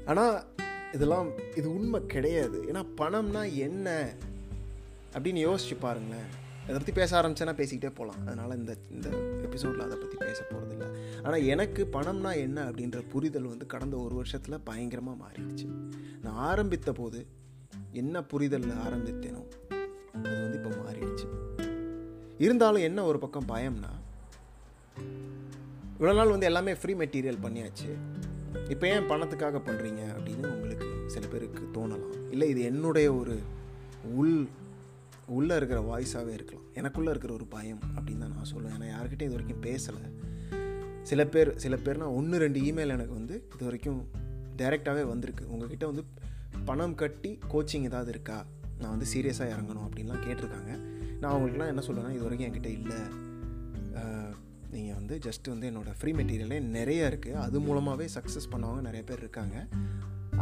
ஆனால் 0.05 0.45
இதெல்லாம் 0.91 1.29
இது 1.55 1.73
உண்மை 1.73 2.05
கிடையாது. 2.05 2.63
ஏன்னா 2.71 2.85
பணம்னா 2.97 3.53
என்ன? 3.53 4.13
அப்படின்னு 5.13 5.55
யோசிச்சு 5.55 5.75
பாருங்களேன். 5.79 6.41
அதை 6.65 6.75
பற்றி 6.75 6.93
பேச 6.99 7.11
ஆரம்பிச்சேன்னா 7.19 7.53
பேசிக்கிட்டே 7.59 7.91
போகலாம் 7.95 8.19
அதனால் 8.25 8.57
இந்த 8.59 8.73
இந்த 8.95 9.07
எபிசோடில் 9.47 9.85
அதை 9.85 9.97
பற்றி 9.97 10.17
பேச 10.27 10.39
போகிறதில்ல 10.51 10.85
ஆனால் 11.23 11.45
எனக்கு 11.53 11.81
பணம்னா 11.95 12.31
என்ன 12.45 12.59
அப்படின்ற 12.69 12.99
புரிதல் 13.13 13.49
வந்து 13.51 13.65
கடந்த 13.73 13.95
ஒரு 13.97 14.15
வருஷத்தில் 14.19 14.63
பயங்கரமாக 14.69 15.17
மாறிடுச்சு. 15.23 15.67
நான் 16.25 16.39
ஆரம்பித்த 16.51 16.91
போது 16.91 17.19
என்ன 18.01 18.23
புரிதலில் 18.31 18.81
ஆரம்பித்தேனோ 18.85 19.43
அது 20.15 20.35
வந்து 20.45 20.59
இப்போ 20.61 20.71
மாறிடுச்சு. 20.83 21.27
இருந்தாலும் 22.45 22.87
என்ன 22.89 22.99
ஒரு 23.09 23.19
பக்கம் 23.19 23.49
பயம்னா 23.53 23.91
இவ்வளோ 25.95 26.15
நாள் 26.19 26.33
வந்து 26.35 26.49
எல்லாமே 26.51 26.73
ஃப்ரீ 26.79 26.93
மெட்டீரியல் 27.01 27.43
பண்ணியாச்சு. 27.45 27.89
இப்போ 28.73 28.85
ஏன் 28.93 29.09
பணத்துக்காக 29.11 29.59
பண்ணுறீங்க 29.67 30.01
அப்படின்னு 30.15 30.47
உங்களுக்கு 30.55 30.87
சில 31.13 31.23
பேருக்கு 31.27 31.63
தோணலாம். 31.77 32.17
இல்லை 32.31 32.47
இது 32.53 32.61
என்னுடைய 32.71 33.07
ஒரு 33.13 33.35
உள் 34.19 34.35
உள்ளே 35.27 35.55
இருக்கிற 35.55 35.79
வாய்ஸாகவே 35.89 36.33
இருக்கலாம். 36.37 36.65
எனக்குள்ளே 36.79 37.11
இருக்கிற 37.13 37.33
ஒரு 37.33 37.45
பயம் 37.45 37.81
அப்படின்னு 37.95 38.23
தான் 38.25 38.35
நான் 38.37 38.51
சொல்லுவேன் 38.53 38.75
ஏன்னா 38.77 38.89
யார்கிட்டையும் 38.95 39.29
இது 39.29 39.37
வரைக்கும் 39.37 39.63
பேசலை. 39.67 40.03
சில 41.09 41.25
பேர் 41.25 41.49
சில 41.63 41.75
பேர்னா 41.75 42.07
ஒன்று 42.17 42.37
ரெண்டு 42.37 42.59
இமெயில் 42.59 42.95
எனக்கு 42.97 43.13
வந்து 43.13 43.35
இது 43.55 43.63
வரைக்கும் 43.69 44.01
டைரெக்டாகவே 44.57 45.03
வந்திருக்கு. 45.13 45.49
உங்ககிட்ட 45.49 45.85
வந்து 45.85 46.03
பணம் 46.65 46.95
கட்டி 46.95 47.31
கோச்சிங் 47.53 47.87
ஏதாவது 47.89 48.11
இருக்கா? 48.15 48.45
நான் 48.79 48.93
வந்து 48.95 49.07
சீரியஸாக 49.13 49.53
இறங்கணும் 49.53 49.85
அப்படின்லாம் 49.87 50.23
கேட்டிருக்காங்க. 50.25 50.71
நான் 51.19 51.33
அவங்களுக்குலாம் 51.33 51.71
என்ன 51.73 51.83
சொல்லுவேன்னா 51.87 52.15
இது 52.17 52.25
வரைக்கும் 52.27 52.47
என்கிட்ட 52.49 52.71
இல்லை. 52.79 52.99
நீங்கள் 54.75 54.97
வந்து 54.99 55.15
ஜஸ்ட் 55.17 55.47
வந்து 55.51 55.67
என்னோடய 55.71 55.95
ஃப்ரீ 55.99 56.11
மெட்டீரியலே 56.11 56.59
நிறைய 56.77 57.09
இருக்குது 57.09 57.41
அது 57.45 57.57
மூலமாகவே 57.59 58.05
சக்ஸஸ் 58.15 58.51
பண்ணவங்க 58.53 58.81
நிறைய 58.81 59.03
பேர் 59.09 59.19
இருக்காங்க. 59.19 59.67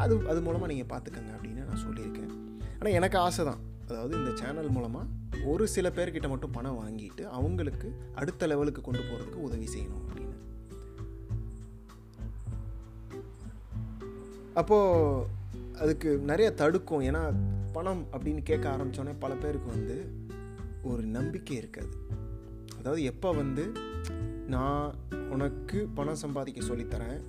அது 0.03 0.13
அது 0.27 0.41
மூலமாக 0.41 0.69
நீங்கள் 0.73 0.91
பார்த்துக்கங்க 0.93 1.31
அப்படின்னு 1.37 1.63
நான் 1.69 1.83
சொல்லியிருக்கேன். 1.87 2.31
ஆனால் 2.79 2.93
எனக்கு 2.99 3.17
ஆசை 3.17 3.45
தான். 3.45 3.61
அதாவது 3.91 4.13
இந்த 4.17 4.31
சேனல் 4.41 4.69
மூலமாக 4.69 5.07
ஒரு 5.45 5.67
சில 5.67 5.89
பேர்கிட்ட 5.89 6.27
மட்டும் 6.29 6.51
பணம் 6.51 6.79
வாங்கிட்டு 6.81 7.23
அவங்களுக்கு 7.37 7.87
அடுத்த 8.15 8.47
லெவலுக்கு 8.47 8.81
கொண்டு 8.81 9.01
போகிறதுக்கு 9.01 9.45
உதவி 9.47 9.67
செய்யணும் 9.75 10.03
அப்படின்னு. 10.07 10.37
அப்போது 14.53 15.25
அதுக்கு 15.77 16.09
நிறைய 16.31 16.53
தடுக்கும். 16.53 17.01
ஏன்னா 17.01 17.23
பணம் 17.71 18.03
அப்படின்னு 18.11 18.41
கேட்க 18.43 18.65
ஆரம்பித்தோன்னே 18.69 19.13
பல 19.19 19.33
பேருக்கு 19.33 19.69
வந்து 19.69 19.97
ஒரு 20.83 21.03
நம்பிக்கை 21.17 21.57
இருக்காது. 21.57 21.93
அதாவது 22.79 23.01
எப்போ 23.03 23.29
வந்து 23.31 23.65
நான் 24.47 24.95
உனக்கு 25.29 25.79
பணம் 25.93 26.21
சம்பாதிக்க 26.23 26.61
சொல்லித்தரேன் 26.61 27.19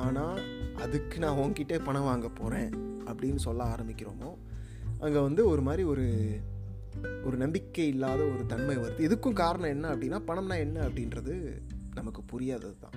ஆனால் 0.00 0.40
அதுக்கு 0.74 1.18
நான் 1.18 1.40
உன்கிட்டே 1.42 1.78
பணம் 1.84 2.08
வாங்க 2.10 2.28
போகிறேன் 2.28 2.70
அப்படின்னு 3.06 3.40
சொல்ல 3.48 3.64
ஆரம்பிக்கிறோமோ 3.64 4.30
அங்கே 5.04 5.20
வந்து 5.20 5.42
ஒரு 5.48 5.62
மாதிரி 5.62 5.82
ஒரு 5.92 6.06
ஒரு 7.26 7.36
நம்பிக்கை 7.36 7.86
இல்லாத 7.88 8.20
ஒரு 8.24 8.46
தன்மை 8.46 8.76
வருது. 8.76 9.00
இதுக்கும் 9.00 9.40
காரணம் 9.42 9.72
என்ன 9.74 9.86
அப்படின்னா 9.94 10.18
பணம்னா 10.28 10.56
என்ன 10.66 10.78
அப்படின்றது 10.88 11.34
நமக்கு 11.94 12.22
புரியாதது 12.22 12.76
தான். 12.80 12.96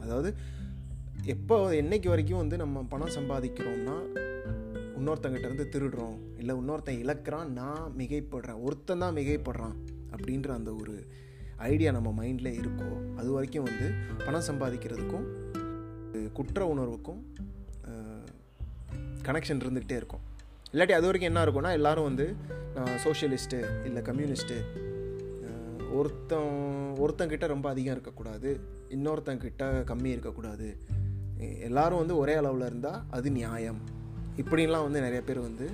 அதாவது 0.00 0.30
எப்போ 1.24 1.56
என்னைக்கு 1.72 2.08
வரைக்கும் 2.08 2.38
வந்து 2.38 2.56
நம்ம 2.56 2.82
பணம் 2.82 3.14
சம்பாதிக்கிறோம்னா 3.16 3.96
இன்னொருத்தங்கிட்ட 4.98 5.48
இருந்து 5.48 5.66
திருடுறோம் 5.72 6.16
இல்லை 6.36 6.54
இன்னொருத்தன் 6.56 7.00
இழக்கிறான் 7.04 7.50
நான் 7.52 7.84
மிகைப்படுறேன் 7.98 8.60
ஒருத்தன் 8.60 8.98
தான் 8.98 9.16
மிகைப்படுறான் 9.16 9.76
அப்படின்ற 10.12 10.48
அந்த 10.48 10.70
ஒரு 10.74 10.94
ஐடியா 11.56 11.90
நம்ம 11.92 12.22
மைண்டில் 12.22 12.58
இருக்கோ 12.60 12.90
அது 13.16 13.28
வரைக்கும் 13.32 13.68
வந்து 13.68 13.86
பணம் 14.26 14.48
சம்பாதிக்கிறதுக்கும் 14.50 15.28
குற்ற 16.32 16.60
உணர்வுக்கும் 16.74 17.20
கனெக்ஷன் 19.28 19.62
இருந்துக்கிட்டே 19.62 19.96
இருக்கும். 19.96 20.24
இல்லாட்டி 20.72 20.94
அது 20.96 21.08
வரைக்கும் 21.08 21.30
என்ன 21.30 21.44
இருக்கும்னா 21.44 21.72
எல்லோரும் 21.72 22.04
வந்து 22.04 22.26
சோஷியலிஸ்ட்டு 23.04 23.58
இல்லை 23.84 24.02
கம்யூனிஸ்ட்டு 24.02 24.56
ஒருத்தன் 25.92 26.56
ஒருத்தங்கிட்ட 27.04 27.46
ரொம்ப 27.46 27.66
அதிகம் 27.68 27.92
இருக்கக்கூடாது 27.92 28.50
இன்னொருத்தங்கிட்ட 28.90 29.64
கம்மி 29.90 30.04
இருக்கக்கூடாது. 30.04 30.68
எல்லோரும் 31.60 31.98
வந்து 31.98 32.16
ஒரே 32.16 32.34
அளவில் 32.34 32.66
இருந்தால் 32.66 33.02
அது 33.10 33.30
நியாயம். 33.30 33.80
இப்படின்லாம் 34.36 34.86
வந்து 34.86 35.00
நிறைய 35.00 35.22
பேர் 35.22 35.38
வந்து 35.38 35.66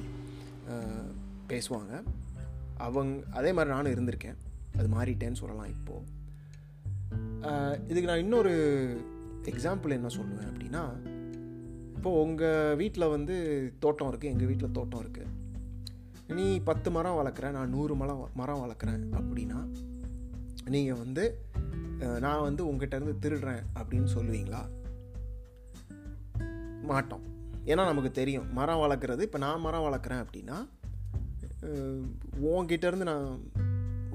பேசுவாங்க. 1.49 1.95
அவங்க 2.79 3.27
அதே 3.33 3.53
மாதிரி 3.53 3.75
நானும் 3.75 3.93
இருந்திருக்கேன். 3.93 4.39
அது 4.79 4.89
மாறிட்டேன்னு 4.97 5.41
சொல்லலாம் 5.43 5.73
இப்போது 5.77 6.13
இதுக்கு 7.89 8.11
நான் 8.11 8.19
இன்னொரு 8.19 8.55
எக்ஸாம்பிள் 9.43 9.97
என்ன 9.99 10.09
சொல்லுவேன் 10.17 10.49
அப்படின்னா 10.51 10.83
இப்போது 12.05 12.23
உங்கள் 12.23 12.77
வீட்டில் 12.77 13.09
வந்து 13.09 13.35
தோட்டம் 13.79 14.09
இருக்குது 14.09 14.31
எங்கள் 14.33 14.47
வீட்டில் 14.47 14.73
தோட்டம் 14.73 15.03
இருக்குது 15.05 16.35
நீ 16.35 16.61
பத்து 16.61 16.89
மரம் 16.91 17.17
வளர்க்குறேன் 17.21 17.55
நான் 17.57 17.71
நூறு 17.71 17.95
மரம் 17.97 18.31
மரம் 18.35 18.61
வளர்க்குறேன் 18.65 19.05
அப்படின்னா 19.19 19.59
நீங்கள் 20.65 20.99
வந்து 20.99 21.25
நான் 22.21 22.43
வந்து 22.43 22.63
உங்ககிட்டருந்து 22.67 23.15
திருடுறேன் 23.23 23.65
அப்படின்னு 23.79 24.09
சொல்லுவீங்களா? 24.17 24.63
மாட்டோம். 26.83 27.25
ஏன்னா 27.65 27.85
நமக்கு 27.91 28.11
தெரியும் 28.21 28.53
மரம் 28.53 28.83
வளர்க்குறது 28.85 29.27
இப்போ 29.29 29.39
நான் 29.39 29.65
மரம் 29.67 29.87
வளர்க்குறேன் 29.89 30.25
அப்படின்னா 30.25 30.59
உங்ககிட்டருந்து 32.53 33.11
நான் 33.13 33.29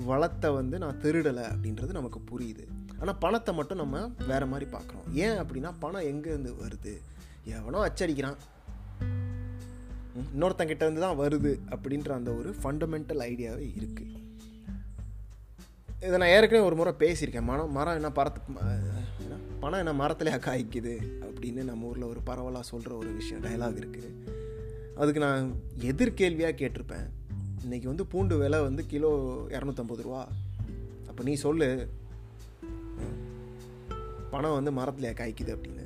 வளத்தை 0.06 0.52
வந்து 0.52 0.78
நான் 0.78 1.02
திருடலை 1.02 1.46
அப்படின்றது 1.54 2.00
நமக்கு 2.00 2.22
புரியுது. 2.32 2.66
ஆனால் 3.00 3.18
பணத்தை 3.18 3.56
மட்டும் 3.56 3.78
நம்ம 3.78 4.10
வேறு 4.28 4.48
மாதிரி 4.48 4.72
பார்க்குறோம். 4.72 5.08
ஏன் 5.12 5.38
அப்படின்னா 5.38 5.74
பணம் 5.80 6.10
எங்கேருந்து 6.14 6.54
வருது? 6.66 6.96
எவனோ 7.58 7.80
அச்சடிக்கிறான். 7.88 8.40
இன்னொருத்தங்கிட்ட 10.36 10.86
இருந்து 10.86 11.04
தான் 11.06 11.20
வருது 11.20 11.52
அப்படின்ற 11.76 12.10
அந்த 12.20 12.32
ஒரு 12.40 12.50
ஃபண்டமெண்டல் 12.62 13.22
ஐடியாவே 13.32 13.66
இருக்குது 13.80 14.16
இதை 16.06 16.18
நான் 16.22 16.34
ஏற்கனவே 16.36 16.66
ஒரு 16.66 16.76
முறை 16.76 16.94
பேசியிருக்கேன். 17.00 17.48
மரம் 17.52 17.72
மரம் 17.78 17.98
என்ன 18.00 18.10
பரத்து 18.10 18.40
பணம் 19.60 19.80
என்ன 19.86 19.94
மரத்துலேயே 20.02 20.40
காய்க்குது 20.48 20.94
அப்படின்னு 21.28 21.64
நம்ம 21.70 21.88
ஊரில் 21.88 22.10
ஒரு 22.12 22.22
பரவலாக 22.30 22.66
சொல்கிற 22.72 22.92
ஒரு 22.96 23.10
விஷயம் 23.20 23.44
டைலாக் 23.44 23.80
இருக்குது 23.82 24.12
அதுக்கு 24.96 25.22
நான் 25.26 25.48
எதிர்கேள்வியாக 25.92 26.60
கேட்டிருப்பேன். 26.62 27.08
இன்றைக்கி 27.66 27.88
வந்து 27.92 28.06
பூண்டு 28.06 28.38
விலை 28.38 28.60
வந்து 28.62 28.86
கிலோ 28.86 29.12
இரநூத்தம்பது 29.50 30.04
ரூபா. 30.08 30.22
அப்போ 31.10 31.24
நீ 31.24 31.34
சொல்லு. 31.46 31.70
பணம் 34.32 34.58
வந்து 34.58 34.72
மரத்துலையா 34.80 35.14
காய்க்குது 35.20 35.54
அப்படின்னு. 35.56 35.79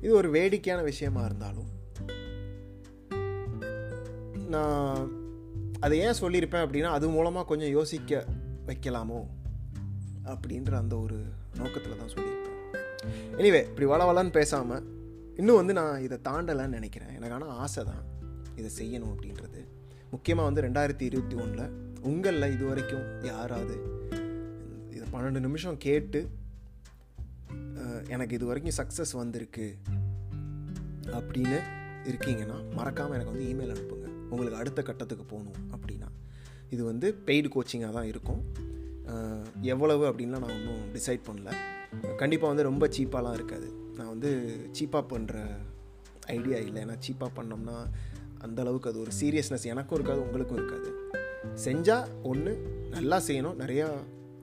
இது 0.00 0.14
ஒரு 0.14 0.30
வேடிக்கையான 0.30 0.82
விஷயமா 0.82 1.24
இருந்தாலும் 1.24 1.70
நான் 4.54 5.00
அதை 5.80 5.98
ஏன் 5.98 6.20
சொல்லியிருப்பேன் 6.20 6.64
அப்படின்னா 6.66 6.90
அது 6.96 7.08
மூலமாக 7.08 7.46
கொஞ்சம் 7.46 7.68
யோசிக்க 7.68 8.24
வைக்கலாமோ 8.66 9.20
அப்படின்ற 10.24 10.72
அந்த 10.72 10.98
ஒரு 10.98 11.18
நோக்கத்தில் 11.56 11.98
தான் 11.98 12.12
சொல்லியிருப்பேன். 12.14 12.60
எனிவே 13.36 13.60
இப்படி 13.68 13.86
வள 13.86 14.04
வளன்னு 14.04 14.30
பேசாமல் 14.30 14.84
இன்னும் 15.36 15.56
வந்து 15.56 15.72
நான் 15.72 16.02
இதை 16.02 16.18
தாண்டலைன்னு 16.28 16.76
நினைக்கிறேன். 16.78 17.12
எனக்கு 17.14 17.34
ஆனால் 17.34 17.48
ஆசை 17.48 17.84
தான் 17.84 18.04
இதை 18.56 18.70
செய்யணும் 18.78 19.12
அப்படின்றது. 19.14 19.60
முக்கியமாக 20.10 20.48
வந்து 20.48 20.64
ரெண்டாயிரத்தி 20.66 21.02
இருபத்தி 21.02 21.36
ஒன்றில் 21.36 21.72
உங்களில் 22.00 22.52
இது 22.52 22.64
வரைக்கும் 22.66 23.24
யாராவது 23.24 23.76
இதை 24.90 25.06
பன்னெண்டு 25.12 25.40
நிமிஷம் 25.40 25.78
கேட்டு 25.78 26.20
எனக்கு 28.08 28.34
இது 28.34 28.46
வரைக்கும் 28.46 28.86
சக்ஸஸ் 28.86 29.12
வந்திருக்கு 29.12 29.76
அப்படின்னு 31.06 31.58
இருக்கீங்கன்னா 32.04 32.58
மறக்காமல் 32.74 33.18
எனக்கு 33.18 33.32
வந்து 33.32 33.48
இமெயில் 33.52 33.76
அனுப்புங்க. 33.76 34.08
உங்களுக்கு 34.32 34.58
அடுத்த 34.58 34.82
கட்டத்துக்கு 34.82 35.24
போகணும் 35.24 35.70
அப்படின்னா. 35.70 36.08
இது 36.70 36.84
வந்து 36.84 37.18
பெய்டு 37.26 37.50
கோச்சிங்காக 37.54 37.92
தான் 37.92 38.06
இருக்கும். 38.06 38.42
எவ்வளவு 39.60 40.08
அப்படின்லாம் 40.08 40.44
நான் 40.44 40.54
ஒன்றும் 40.56 40.94
டிசைட் 40.94 41.20
பண்ணல. 41.28 41.50
கண்டிப்பாக 42.16 42.54
வந்து 42.54 42.68
ரொம்ப 42.70 42.88
சீப்பாலாம் 42.88 43.34
இருக்காது. 43.34 43.68
நான் 43.96 44.08
வந்து 44.08 44.30
சீப்பாக 44.78 45.04
பண்ணுற 45.12 45.46
ஐடியா 46.26 46.58
இல்லை. 46.58 46.84
ஏன்னா 46.84 46.96
சீப்பாக 47.06 47.30
பண்ணோம்னா 47.36 47.76
அந்த 48.38 48.62
அளவுக்கு 48.62 48.90
அது 48.90 49.00
ஒரு 49.00 49.10
சீரியஸ்னஸ் 49.20 49.68
எனக்கும் 49.72 49.98
இருக்காது 49.98 50.26
உங்களுக்கும் 50.26 50.56
இருக்காது. 50.56 50.90
செஞ்சால் 51.64 52.08
ஒன்று 52.22 52.52
நல்லா 52.90 53.18
செய்யணும். 53.26 53.58
நிறையா 53.64 53.88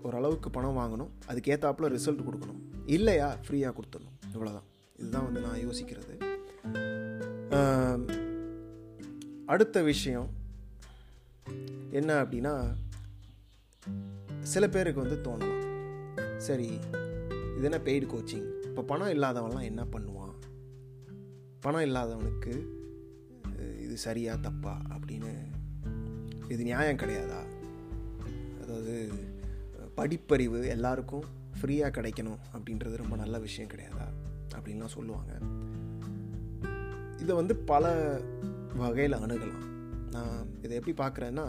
ஓரளவுக்கு 0.04 0.50
பணம் 0.50 0.78
வாங்கணும். 0.78 1.12
அதுக்கேற்றாப்புல 1.28 1.90
ரிசல்ட் 1.96 2.26
கொடுக்கணும். 2.28 2.62
இல்லையா? 2.86 3.38
ஃப்ரீயாக 3.46 3.74
கொடுத்துடணும். 3.78 4.18
இவ்வளோதான் 4.34 4.68
இதுதான் 5.00 5.24
வந்து 5.24 5.42
நான் 5.46 5.64
யோசிக்கிறது. 5.68 6.16
அடுத்த 9.46 9.82
விஷயம் 9.82 10.30
என்ன 11.90 12.24
அப்படின்னா 12.24 12.54
சில 14.54 14.68
பேருக்கு 14.70 15.04
வந்து 15.06 15.18
தோணலாம். 15.26 15.62
சரி 16.38 16.70
இது 17.56 17.68
என்ன 17.70 17.78
பெய்டு 17.78 18.08
கோச்சிங் 18.14 18.48
இப்போ 18.68 18.82
பணம் 18.82 19.14
இல்லாதவன்லாம் 19.16 19.70
என்ன 19.72 19.84
பண்ணுவான்? 19.92 20.34
பணம் 21.60 21.86
இல்லாதவனுக்கு 21.90 22.54
இது 23.86 23.98
சரியா 23.98 24.36
தப்பா? 24.36 24.82
அப்படின்னு 24.96 25.32
இது 26.50 26.64
நியாயம் 26.64 27.02
கிடையாதா? 27.02 27.42
அதாவது 28.64 28.96
படிப்பறிவு 29.98 30.68
எல்லாருக்கும் 30.68 31.26
ஃப்ரீயாக 31.58 31.96
கிடைக்கணும் 31.98 32.40
அப்படின்றது 32.54 32.96
ரொம்ப 32.96 33.16
நல்ல 33.16 33.40
விஷயம் 33.40 33.72
கிடையாதா? 33.72 34.08
அப்படின்லாம் 34.56 34.96
சொல்லுவாங்க. 34.96 35.32
இதை 37.20 37.36
வந்து 37.36 37.56
பல 37.56 37.94
வகையில் 38.76 39.18
அணுகலாம். 39.18 39.68
நான் 40.12 40.40
இதை 40.62 40.80
எப்படி 40.80 40.96
பார்க்குறேன்னா 41.04 41.46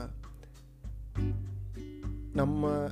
நம்ம 2.32 2.90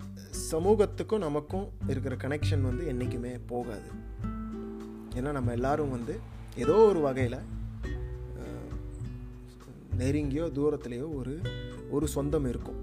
சமூகத்துக்கும் 0.51 1.19
நமக்கும் 1.19 1.67
இருக்கிற 1.87 2.17
கனெக்ஷன் 2.17 2.61
வந்து 2.61 2.87
என்றைக்குமே 2.87 3.39
போகாது. 3.47 3.89
ஏன்னா 5.15 5.31
நம்ம 5.33 5.53
எல்லாரும் 5.53 5.91
வந்து 5.91 6.21
ஏதோ 6.57 6.75
ஒரு 6.75 7.01
வகையில் 7.01 7.39
நெருங்கியோ 9.99 10.45
தூரத்துலேயோ 10.57 11.15
ஒரு 11.15 11.41
ஒரு 11.91 12.09
சொந்தம் 12.09 12.47
இருக்கும். 12.49 12.81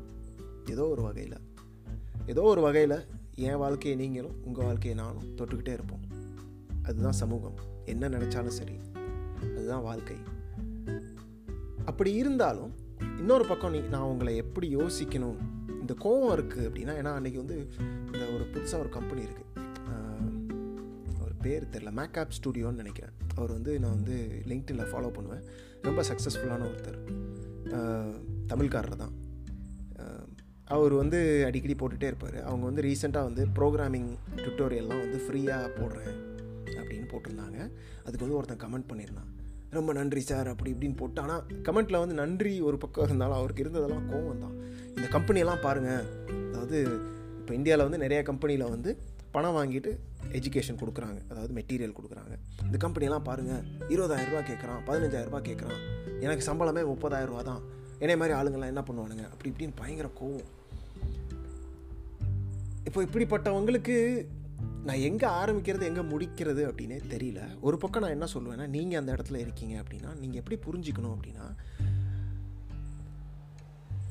ஏதோ 0.65 0.87
ஒரு 0.87 1.01
வகையில். 1.01 1.37
ஏதோ 2.31 2.41
ஒரு 2.51 2.61
வகையில் 2.61 2.97
என் 3.47 3.61
வாழ்க்கையை 3.61 3.95
நீங்களும் 4.01 4.35
உங்கள் 4.47 4.67
வாழ்க்கையை 4.67 4.95
நானும் 5.01 5.29
தொட்டுக்கிட்டே 5.37 5.73
இருப்போம். 5.77 6.03
அதுதான் 6.87 7.17
சமூகம். 7.21 7.57
என்ன 7.85 8.09
நினச்சாலும் 8.09 8.57
சரி 8.57 8.75
அதுதான் 9.41 9.85
வாழ்க்கை. 9.87 10.17
அப்படி 11.89 12.11
இருந்தாலும் 12.21 12.71
இன்னொரு 13.17 13.45
பக்கம் 13.45 13.73
நீ 13.75 13.79
நான் 13.93 14.09
உங்களை 14.11 14.33
எப்படி 14.43 14.67
யோசிக்கணும்? 14.75 15.39
இந்த 15.81 15.93
கோவம் 16.03 16.33
இருக்குது 16.37 16.67
அப்படின்னா 16.69 16.93
ஏன்னா 17.01 17.13
அன்றைக்கி 17.19 17.39
வந்து 17.43 17.57
இந்த 18.11 18.23
ஒரு 18.35 18.45
புதுசாக 18.53 18.83
ஒரு 18.83 18.91
கம்பெனி 18.97 19.21
இருக்குது 19.27 19.47
ஒரு 21.23 21.33
பேர் 21.45 21.71
தெரில 21.73 21.91
மேக்கப் 21.99 22.35
ஸ்டூடியோன்னு 22.37 22.81
நினைக்கிறேன். 22.83 23.15
அவர் 23.35 23.51
வந்து 23.57 23.73
நான் 23.83 23.97
வந்து 23.97 24.17
லிங்க்டில் 24.47 24.89
ஃபாலோ 24.91 25.09
பண்ணுவேன். 25.17 25.43
ரொம்ப 25.81 26.03
சக்ஸஸ்ஃபுல்லான 26.09 26.67
ஒருத்தர். 26.69 26.99
தமிழ்காரர் 28.47 29.01
தான் 29.03 29.15
அவர் 30.75 30.93
வந்து 31.01 31.19
அடிக்கடி 31.47 31.75
போட்டுகிட்டே 31.77 32.09
இருப்பார். 32.11 32.37
அவங்க 32.49 32.63
வந்து 32.69 32.83
ரீசெண்டாக 32.87 33.27
வந்து 33.29 33.43
ப்ரோக்ராமிங் 33.57 34.09
டுட்டோரியல்லாம் 34.43 35.03
வந்து 35.03 35.19
ஃப்ரீயாக 35.25 35.69
போடுறேன் 35.79 36.13
அப்படின்னு 36.79 37.07
போட்டிருந்தாங்க. 37.13 37.57
அதுக்கு 38.05 38.25
வந்து 38.25 38.37
ஒருத்தன் 38.39 38.61
கமெண்ட் 38.65 38.89
பண்ணியிருந்தான். 38.89 39.31
ரொம்ப 39.77 39.93
நன்றி 39.99 40.21
சார் 40.27 40.47
அப்படி 40.51 40.69
இப்படின்னு 40.73 40.97
போட்டு 40.99 41.21
ஆனால் 41.23 41.41
கமெண்ட்டில் 41.67 42.01
வந்து 42.03 42.15
நன்றி 42.21 42.53
ஒரு 42.67 42.77
பக்கம் 42.83 43.05
இருந்தாலும் 43.07 43.39
அவருக்கு 43.39 43.63
இருந்ததெல்லாம் 43.65 44.05
கோவம் 44.11 44.43
தான். 44.45 44.55
இந்த 44.97 45.07
கம்பெனியெல்லாம் 45.15 45.63
பாருங்கள் 45.65 46.05
அதாவது 46.49 46.77
இப்போ 47.39 47.53
இந்தியாவில் 47.59 47.85
வந்து 47.87 48.01
நிறையா 48.05 48.21
கம்பெனியில் 48.29 48.71
வந்து 48.75 48.91
பணம் 49.35 49.57
வாங்கிட்டு 49.57 49.91
எஜுகேஷன் 50.37 50.79
கொடுக்குறாங்க. 50.81 51.19
அதாவது 51.31 51.51
மெட்டீரியல் 51.57 51.97
கொடுக்குறாங்க. 51.97 52.33
இந்த 52.67 52.77
கம்பெனியெல்லாம் 52.85 53.27
பாருங்கள் 53.29 53.63
இருபதாயிரரூபா 53.93 54.41
கேட்குறான் 54.51 54.81
பதினஞ்சாயிரரூபா 54.87 55.41
கேட்குறான் 55.49 55.81
எனக்கு 56.25 56.45
சம்பளமே 56.49 56.83
முப்பதாயிரரூபா 56.93 57.43
தான். 57.51 57.61
என்னை 58.03 58.15
மாதிரி 58.21 58.33
ஆளுங்கள்லாம் 58.39 58.73
என்ன 58.73 58.83
பண்ணுவானுங்க? 58.89 59.25
அப்படி 59.33 59.49
இப்படின்னு 59.53 59.79
பயங்கர 59.81 60.09
கோவம். 60.21 60.49
இப்போ 62.89 63.01
இப்படிப்பட்டவங்களுக்கு 63.05 63.95
நான் 64.87 65.01
எங்கே 65.07 65.27
ஆரம்பிக்கிறது 65.39 65.83
எங்கே 65.89 66.03
முடிக்கிறது 66.11 66.61
அப்படின்னே 66.67 66.97
தெரியல. 67.13 67.41
ஒரு 67.67 67.77
பக்கம் 67.81 68.03
நான் 68.03 68.15
என்ன 68.15 68.27
சொல்லுவேன்னா 68.33 68.65
நீங்கள் 68.75 68.99
அந்த 69.01 69.11
இடத்துல 69.15 69.39
இருக்கீங்க 69.45 69.75
அப்படின்னா 69.81 70.11
நீங்கள் 70.21 70.39
எப்படி 70.41 70.57
புரிஞ்சிக்கணும் 70.65 71.15
அப்படின்னா 71.15 71.45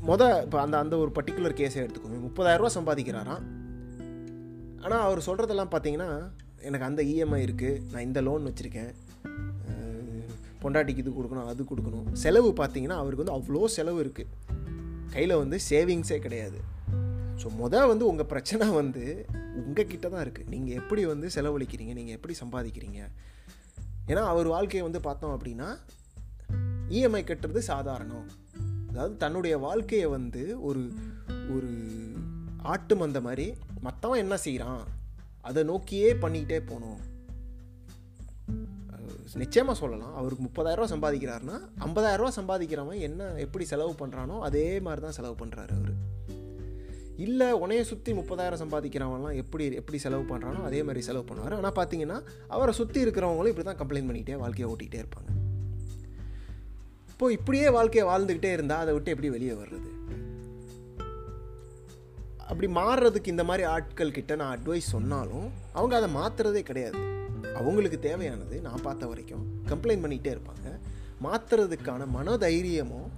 மொத 0.09 0.23
இப்போ 0.45 0.59
அந்த 0.65 0.77
அந்த 0.85 0.95
ஒரு 1.03 1.11
பர்டிகுலர் 1.17 1.57
கேஸை 1.61 1.79
எடுத்துக்கோங்க. 1.85 2.19
முப்பதாயிரரூவா 2.27 2.71
சம்பாதிக்கிறாராம். 2.77 3.45
ஆனால் 4.85 5.05
அவர் 5.07 5.27
சொல்கிறதெல்லாம் 5.29 5.73
பார்த்தீங்கன்னா 5.75 6.11
எனக்கு 6.69 6.89
அந்த 6.91 7.03
இஎம்ஐ 7.13 7.41
இருக்குது 7.47 7.83
நான் 7.93 8.07
இந்த 8.09 8.21
லோன் 8.29 8.49
வச்சுருக்கேன். 8.49 8.93
பொண்டாட்டிக்கு 10.63 11.03
இது 11.05 11.11
கொடுக்கணும் 11.19 11.51
அது 11.53 11.71
கொடுக்கணும். 11.71 12.09
செலவு 12.23 12.51
பார்த்தீங்கன்னா 12.61 13.01
அவருக்கு 13.03 13.25
வந்து 13.25 13.37
அவ்வளோ 13.39 13.69
செலவு 13.79 14.01
இருக்குது 14.05 14.33
கையில் 15.15 15.41
வந்து 15.43 15.59
சேவிங்ஸே 15.71 16.19
கிடையாது. 16.25 16.61
ஸோ 17.43 17.47
மொதல் 17.61 17.87
வந்து 17.87 18.07
உங்கள் 18.07 18.27
பிரச்சனை 18.27 18.67
வந்து 18.69 19.27
உங்கள் 19.61 19.87
கிட்ட 19.87 20.09
தான் 20.09 20.25
இருக்குது 20.25 20.49
நீங்கள் 20.49 20.75
எப்படி 20.75 21.05
வந்து 21.05 21.29
செலவழிக்கிறீங்க? 21.35 21.93
நீங்கள் 21.95 22.15
எப்படி 22.15 22.35
சம்பாதிக்கிறீங்க? 22.41 23.01
ஏன்னா 24.07 24.23
அவர் 24.33 24.47
வாழ்க்கையை 24.47 24.85
வந்து 24.87 25.01
பார்த்தோம் 25.01 25.35
அப்படின்னா 25.37 25.69
இஎம்ஐ 26.89 27.23
கட்டுறது 27.25 27.59
சாதாரணம். 27.73 28.27
அதாவது 28.91 29.17
தன்னுடைய 29.17 29.59
வாழ்க்கையை 29.59 30.09
வந்து 30.09 30.63
ஒரு 30.63 30.83
ஒரு 31.55 31.71
ஆட்டு 32.63 32.97
மந்த 32.97 33.21
மாதிரி 33.21 33.47
மற்றவன் 33.81 34.23
என்ன 34.25 34.37
செய்கிறான் 34.37 34.83
அதை 35.41 35.65
நோக்கியே 35.65 36.11
பண்ணிக்கிட்டே 36.15 36.61
போகணும். 36.71 37.01
நிச்சயமாக 39.35 39.79
சொல்லலாம். 39.79 40.15
அவருக்கு 40.15 40.43
முப்பதாயிரரூவா 40.49 40.93
சம்பாதிக்கிறாருன்னா 40.95 41.57
ஐம்பதாயிரரூவா 41.87 42.31
சம்பாதிக்கிறவன் 42.39 43.05
என்ன 43.09 43.31
எப்படி 43.47 43.65
செலவு 43.65 43.95
பண்ணுறானோ 44.03 44.39
அதே 44.39 44.81
மாதிரி 44.81 45.01
தான் 45.01 45.17
செலவு 45.19 45.37
பண்ணுறாரு 45.45 45.73
அவர். 45.81 45.95
இல்லை 47.25 47.47
உனைய 47.63 47.83
சுற்றி 47.91 48.11
முப்பதாயிரம் 48.19 48.61
சம்பாதிக்கிறவங்களாம் 48.63 49.39
எப்படி 49.43 49.65
எப்படி 49.81 49.99
செலவு 50.05 50.25
பண்ணுறானோ 50.31 50.61
அதே 50.69 50.81
மாதிரி 50.83 51.01
செலவு 51.07 51.25
பண்ணுவார். 51.29 51.57
ஆனால் 51.59 51.77
பார்த்தீங்கன்னா 51.79 52.19
அவரை 52.57 52.73
சுற்றி 52.81 52.99
இருக்கிறவங்களும் 53.05 53.53
இப்படி 53.53 53.67
தான் 53.69 53.81
கம்ப்ளைண்ட் 53.81 54.09
பண்ணிகிட்டே 54.11 54.37
வாழ்க்கையை 54.43 54.69
ஓட்டிகிட்டே 54.73 55.01
இருப்பாங்க. 55.03 55.31
இப்போது 57.13 57.37
இப்படியே 57.39 57.69
வாழ்க்கையை 57.77 58.05
வாழ்ந்துக்கிட்டே 58.11 58.53
இருந்தால் 58.57 58.83
அதை 58.85 58.93
விட்டு 58.97 59.13
எப்படி 59.15 59.31
வெளியே 59.37 59.55
வர்றது? 59.63 59.91
அப்படி 62.51 62.69
மாறுறதுக்கு 62.77 63.33
இந்த 63.35 63.45
மாதிரி 63.45 63.65
ஆட்கள் 63.73 64.15
கிட்ட 64.19 64.37
நான் 64.41 64.53
அட்வைஸ் 64.57 64.93
சொன்னாலும் 64.95 65.49
அவங்க 65.73 65.97
அதை 65.97 66.09
மாற்றுறதே 66.15 66.63
கிடையாது. 66.71 67.01
அவங்களுக்கு 67.61 67.99
தேவையானது 68.07 68.57
நான் 68.69 68.85
பார்த்த 68.87 69.07
வரைக்கும் 69.07 69.45
கம்ப்ளைண்ட் 69.71 70.05
பண்ணிகிட்டே 70.05 70.33
இருப்பாங்க. 70.37 70.69
மாற்றுறதுக்கான 71.27 72.07
மனதைரியமும் 72.17 73.11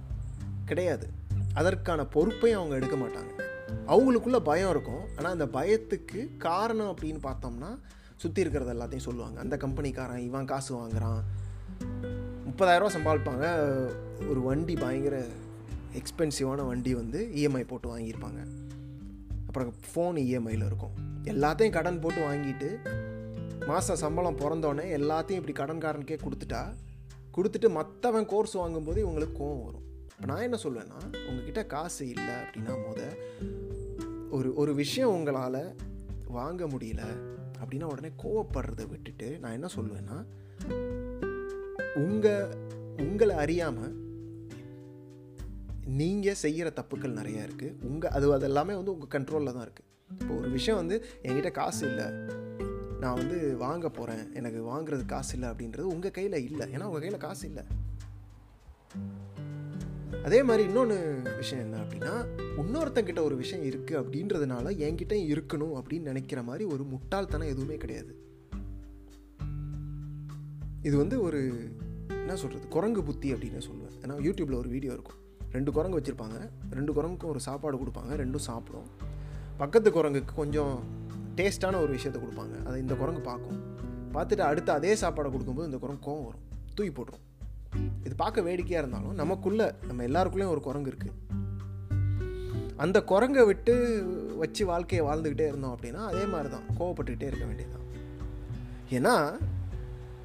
கிடையாது. 0.71 1.07
அதற்கான 1.53 2.01
பொறுப்பையும் 2.17 2.59
அவங்க 2.59 2.75
எடுக்க 2.75 2.95
மாட்டாங்க. 2.95 3.31
அவங்களுக்குள்ள 3.87 4.39
பயம் 4.39 4.69
இருக்கும். 4.69 5.03
ஆனால் 5.17 5.31
அந்த 5.31 5.45
பயத்துக்கு 5.45 6.37
காரணம் 6.37 6.95
அப்படின்னு 6.95 7.21
பார்த்தோம்னா 7.23 7.79
சுற்றி 8.15 8.41
இருக்கிறது 8.41 8.73
எல்லாத்தையும் 8.73 9.07
சொல்லுவாங்க. 9.09 9.39
அந்த 9.39 9.57
கம்பெனிக்காரன் 9.57 10.17
இவன் 10.17 10.45
காசு 10.45 10.71
வாங்குறான். 10.75 11.21
முப்பதாயிரரூவா 12.47 12.91
சம்பாதிப்பாங்க. 12.97 13.45
ஒரு 14.29 14.41
வண்டி 14.41 14.75
பயங்கர 14.75 15.25
எக்ஸ்பென்சிவான 15.93 16.65
வண்டி 16.67 16.93
வந்து 16.93 17.29
இஎம்ஐ 17.35 17.63
போட்டு 17.67 17.97
வாங்கியிருப்பாங்க. 17.97 18.41
அப்புறம் 19.47 19.73
ஃபோன் 19.87 20.17
இஎம்ஐயில் 20.25 20.65
இருக்கும். 20.65 20.95
எல்லாத்தையும் 21.23 21.69
கடன் 21.69 21.99
போட்டு 21.99 22.21
வாங்கிட்டு 22.29 22.69
மாதம் 23.67 23.95
சம்பளம் 23.95 24.37
பிறந்தோடனே 24.37 24.85
எல்லாத்தையும் 24.99 25.39
இப்படி 25.41 25.55
கடன்காரனுக்கே 25.59 26.17
கொடுத்துட்டா 26.23 26.61
கொடுத்துட்டு 27.37 27.69
மற்றவன் 27.69 28.25
கோர்ஸ் 28.25 28.51
வாங்கும்போது 28.51 28.99
இவங்களுக்கு 29.05 29.35
கோவம் 29.39 29.65
வரும். 29.65 29.85
இப்போ 30.15 30.25
நான் 30.33 30.41
என்ன 30.41 30.57
சொல்லுவேன்னா 30.63 30.99
உங்ககிட்ட 31.27 31.65
காசு 31.65 32.07
இல்லை 32.07 32.33
அப்படின்னா 32.41 32.73
முத 32.85 33.01
ஒரு 34.31 34.53
ஒரு 34.53 34.75
விஷயம் 34.75 35.09
உங்களால் 35.09 35.75
வாங்க 36.27 36.65
முடியல 36.65 37.01
அப்படின்னா 37.61 37.83
உடனே 37.83 38.11
கோவப்படுறதை 38.23 38.89
விட்டுட்டு 38.89 39.39
நான் 39.39 39.51
என்ன 39.51 39.67
சொல்லுவேன்னா 39.75 40.17
உங்கள் 41.95 42.55
உங்களை 42.97 43.35
அறியாமல் 43.35 43.93
நீங்கள் 45.85 46.33
செய்கிற 46.33 46.73
தப்புக்கள் 46.75 47.17
நிறையா 47.19 47.43
இருக்குது 47.47 47.75
உங்கள் 47.81 48.11
அது 48.11 48.33
அது 48.33 48.43
எல்லாமே 48.43 48.73
வந்து 48.73 48.93
உங்கள் 48.97 49.13
கண்ட்ரோலில் 49.15 49.53
தான் 49.53 49.67
இருக்குது 49.67 49.89
இப்போ 50.19 50.33
ஒரு 50.35 50.49
விஷயம் 50.49 50.79
வந்து 50.79 51.05
என்கிட்ட 51.23 51.51
காசு 51.51 51.87
இல்லை. 51.87 52.05
நான் 52.99 53.13
வந்து 53.13 53.57
வாங்க 53.57 53.89
போகிறேன் 53.89 54.33
எனக்கு 54.33 54.59
வாங்குறது 54.71 55.05
காசு 55.05 55.33
இல்லை 55.33 55.49
அப்படின்றது 55.49 55.79
உங்கள் 55.79 56.11
கையில் 56.11 56.43
இல்லை. 56.43 56.67
ஏன்னா 56.67 56.81
உங்கள் 56.81 56.99
கையில் 56.99 57.17
காசு 57.17 57.47
இல்லை. 57.47 57.63
அதே 60.23 60.43
மாதிரி 60.43 60.67
இன்னொன்று 60.67 61.21
விஷயம் 61.35 61.63
என்ன 61.63 61.83
அப்படின்னா 61.83 62.25
இன்னொருத்தங்கிட்ட 62.57 63.21
ஒரு 63.21 63.35
விஷயம் 63.35 63.65
இருக்குது 63.65 64.01
அப்படின்றதுனால 64.01 64.71
என்கிட்ட 64.77 65.13
இருக்கணும் 65.31 65.81
அப்படின்னு 65.81 66.01
நினைக்கிற 66.01 66.43
மாதிரி 66.43 66.63
ஒரு 66.63 66.83
முட்டாள்தனம் 66.83 67.47
எதுவுமே 67.47 67.77
கிடையாது. 67.77 68.15
இது 70.81 70.97
வந்து 70.97 71.21
ஒரு 71.21 71.71
என்ன 72.09 72.35
சொல்கிறது 72.35 72.67
குரங்கு 72.67 73.03
புத்தி 73.03 73.33
அப்படின்னு 73.33 73.61
சொல்லுவேன். 73.69 73.95
ஏன்னா 74.01 74.13
யூடியூப்பில் 74.21 74.55
ஒரு 74.55 74.69
வீடியோ 74.69 74.91
இருக்கும். 74.91 75.15
ரெண்டு 75.51 75.71
குரங்கு 75.71 75.99
வச்சுருப்பாங்க. 75.99 76.49
ரெண்டு 76.71 76.93
குரங்குக்கும் 76.93 77.29
ஒரு 77.29 77.39
சாப்பாடு 77.39 77.77
கொடுப்பாங்க. 77.77 78.11
ரெண்டும் 78.11 78.35
சாப்பிடும். 78.35 78.87
பக்கத்து 79.57 79.91
குரங்குக்கு 79.91 80.33
கொஞ்சம் 80.35 80.83
டேஸ்ட்டான 81.35 81.81
ஒரு 81.81 81.93
விஷயத்த 81.93 82.19
கொடுப்பாங்க. 82.19 82.65
அதை 82.65 82.81
இந்த 82.81 82.95
குரங்கு 82.95 83.21
பார்க்கும். 83.21 83.77
பார்த்துட்டு 84.13 84.39
அடுத்து 84.39 84.71
அதே 84.71 84.93
சாப்பாடை 84.93 85.29
கொடுக்கும்போது 85.29 85.65
இந்த 85.65 85.77
குரங்கு 85.77 86.11
கோவம் 86.11 86.23
வரும். 86.23 86.49
தூக்கி 86.75 87.01
போட்டுரும். 87.01 87.29
இது 88.03 88.15
பார்க்க 88.15 88.41
வேடிக்கையாக 88.41 88.87
இருந்தாலும் 88.87 89.13
நமக்குள்ளே 89.13 89.71
நம்ம 89.87 90.03
எல்லாருக்குள்ளேயும் 90.03 90.49
ஒரு 90.49 90.61
குரங்கு 90.61 90.91
இருக்குது 90.91 91.17
அந்த 92.75 93.03
குரங்கை 93.03 93.45
விட்டு 93.45 93.73
வச்சு 94.37 94.65
வாழ்க்கையை 94.65 95.05
வாழ்ந்துக்கிட்டே 95.07 95.47
இருந்தோம் 95.47 95.75
அப்படின்னா 95.75 95.99
அதே 96.05 96.25
மாதிரி 96.25 96.49
தான் 96.49 96.65
கோவப்பட்டுக்கிட்டே 96.79 97.27
இருக்க 97.27 97.45
வேண்டியதுதான். 97.45 97.87
ஏன்னா 98.89 99.39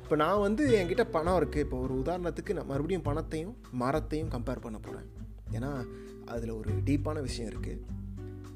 இப்போ 0.03 0.17
நான் 0.17 0.39
வந்து 0.39 0.79
என்கிட்ட 0.79 1.05
பணம் 1.05 1.37
இருக்குது 1.37 1.61
இப்போ 1.61 1.81
ஒரு 1.81 1.95
உதாரணத்துக்கு 1.95 2.53
நான் 2.53 2.67
மறுபடியும் 2.67 3.03
பணத்தையும் 3.03 3.57
மரத்தையும் 3.73 4.29
கம்பேர் 4.29 4.61
பண்ண 4.61 4.79
போகிறேன் 4.79 5.07
ஏன்னா 5.53 5.85
அதில் 6.25 6.51
ஒரு 6.51 6.71
டீப்பான 6.85 7.21
விஷயம் 7.23 7.51
இருக்குது 7.51 7.83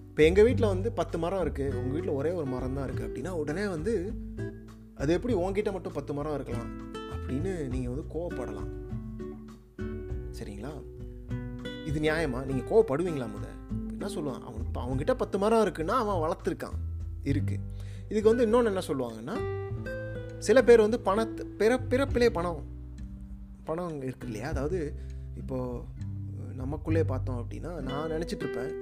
இப்போ 0.08 0.22
எங்கள் 0.22 0.44
வீட்டில் 0.44 0.66
வந்து 0.66 0.92
பத்து 0.92 1.18
மரம் 1.18 1.40
இருக்குது 1.40 1.74
உங்கள் 1.74 1.90
வீட்டில் 1.90 2.10
ஒரே 2.10 2.30
ஒரு 2.30 2.46
மரம் 2.46 2.74
தான் 2.74 2.86
இருக்குது 2.86 3.08
அப்படின்னா 3.08 3.30
உடனே 3.30 3.66
வந்து 3.66 4.14
அது 4.94 5.12
எப்படி 5.12 5.34
உங்ககிட்ட 5.34 5.72
மட்டும் 5.72 5.92
பத்து 5.92 6.14
மரம் 6.14 6.34
இருக்கலாம்? 6.34 6.89
அப்படின்னு 7.30 7.68
நீங்கள் 7.68 7.92
வந்து 7.94 8.04
கோவப்படலாம். 8.14 8.70
சரிங்களா? 10.38 10.72
இது 11.86 12.00
நியாயமா? 12.00 12.44
நீங்கள் 12.44 12.68
கோவப்படுவீங்களா 12.68 13.26
முத? 13.26 13.46
என்ன 13.90 14.06
சொல்லுவான்? 14.06 14.40
அவன் 14.40 14.64
இப்போ 14.66 14.84
அவங்ககிட்ட 14.84 15.14
பத்து 15.14 15.38
மரம் 15.38 15.66
இருக்குன்னா 15.66 15.88
அவன் 15.88 16.30
வளர்த்துருக்கான். 16.30 16.78
இருக்குது 17.24 17.60
இதுக்கு 18.08 18.28
வந்து 18.28 18.42
இன்னொன்று 18.42 18.74
என்ன 18.74 18.82
சொல்லுவாங்கன்னா 18.86 19.38
சில 20.38 20.64
பேர் 20.64 20.80
வந்து 20.80 21.00
பணத்து 21.04 21.46
பிற 21.46 21.80
பிறப்பிலே 21.90 22.30
பணம் 22.30 22.64
பணம் 23.64 24.02
இருக்கு 24.02 24.26
இல்லையா? 24.26 24.48
அதாவது 24.48 24.94
இப்போது 25.36 25.80
நமக்குள்ளே 26.54 27.04
பார்த்தோம் 27.04 27.46
அப்படின்னா 27.46 27.80
நான் 27.80 28.10
நினச்சிட்ருப்பேன் 28.10 28.72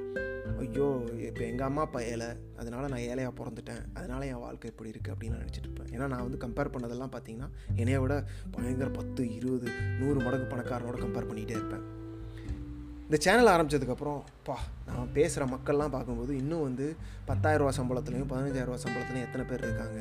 ஐயோ 0.63 0.87
இப்போ 1.29 1.45
எங்கள் 1.45 1.67
அம்மா 1.67 1.83
அப்பா 1.83 2.01
ஏழை 2.01 2.29
அதனால் 2.57 2.89
நான் 2.89 3.05
ஏழையாக 3.11 3.33
பிறந்துட்டேன். 3.41 3.83
அதனால் 3.95 4.23
என் 4.23 4.43
வாழ்க்கை 4.45 4.71
இப்படி 4.71 4.91
இருக்குது 4.91 5.13
அப்படின்னு 5.15 5.35
நான் 5.35 5.45
நினச்சிட்டு 5.45 5.69
இருப்பேன். 5.69 5.91
ஏன்னா 5.95 6.07
நான் 6.07 6.25
வந்து 6.29 6.41
கம்பேர் 6.47 6.73
பண்ணதெல்லாம் 6.75 7.13
பார்த்தீங்கன்னா 7.15 7.49
என்னைய 7.77 8.01
விட 8.01 8.25
பயங்கர 8.51 8.91
பத்து 8.91 9.35
இருபது 9.35 9.71
நூறு 9.99 10.21
மடங்கு 10.21 10.57
பணக்காரனோட 10.57 10.99
கம்பேர் 11.05 11.31
பண்ணிகிட்டே 11.31 11.51
இருப்பேன். 11.51 11.85
இந்த 13.03 13.17
சேனல் 13.21 13.51
ஆரம்பித்ததுக்கப்புறம் 13.53 14.21
பா 14.45 14.57
நான் 14.87 15.13
பேசுகிற 15.13 15.57
மக்கள்லாம் 15.57 15.95
பார்க்கும்போது 15.97 16.37
இன்னும் 16.37 16.63
வந்து 16.63 16.97
பத்தாயிரரூவா 17.27 17.73
சம்பளத்துலேயும் 17.79 18.31
பதினஞ்சாயிரரூவா 18.33 18.79
சம்பளத்துலையும் 18.85 19.27
எத்தனை 19.27 19.47
பேர் 19.47 19.67
இருக்காங்க? 19.69 20.01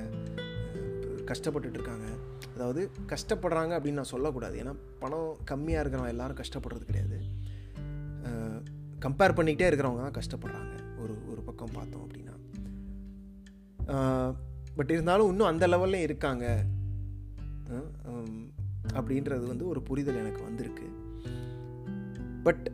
கஷ்டப்பட்டுட்டு 1.25 1.73
இருக்காங்க. 1.73 2.07
அதாவது 2.55 2.91
கஷ்டப்படுறாங்க 3.07 3.73
அப்படின்னு 3.77 3.91
நான் 3.91 4.13
சொல்லக்கூடாது. 4.13 4.57
ஏன்னா 4.63 4.75
பணம் 4.99 5.38
கம்மியாக 5.45 5.83
இருக்கிறவங்க 5.83 6.15
எல்லாரும் 6.15 6.38
கஷ்டப்படுறது 6.38 6.86
கிடையாது. 6.86 7.19
கம்பேர் 9.01 9.38
பண்ணிக்கிட்டே 9.38 9.67
இருக்கிறவங்க 9.69 10.03
தான் 10.05 10.17
கஷ்டப்படுறாங்க. 10.19 10.73
ஒரு 11.01 11.15
ஒரு 11.31 11.41
பக்கம் 11.41 11.73
பார்த்தோம் 11.73 12.03
அப்படின்னா. 12.05 12.36
பட் 14.75 14.91
இருந்தாலும் 14.95 15.29
இன்னும் 15.29 15.51
அந்த 15.51 15.67
லெவல்லையும் 15.67 16.07
இருக்காங்க. 16.10 16.45
அப்படின்றது 18.97 19.45
வந்து 19.45 19.65
ஒரு 19.67 19.79
புரிதல் 19.81 20.19
எனக்கு 20.19 20.41
வந்திருக்கு. 20.43 20.86
பட் 22.43 22.65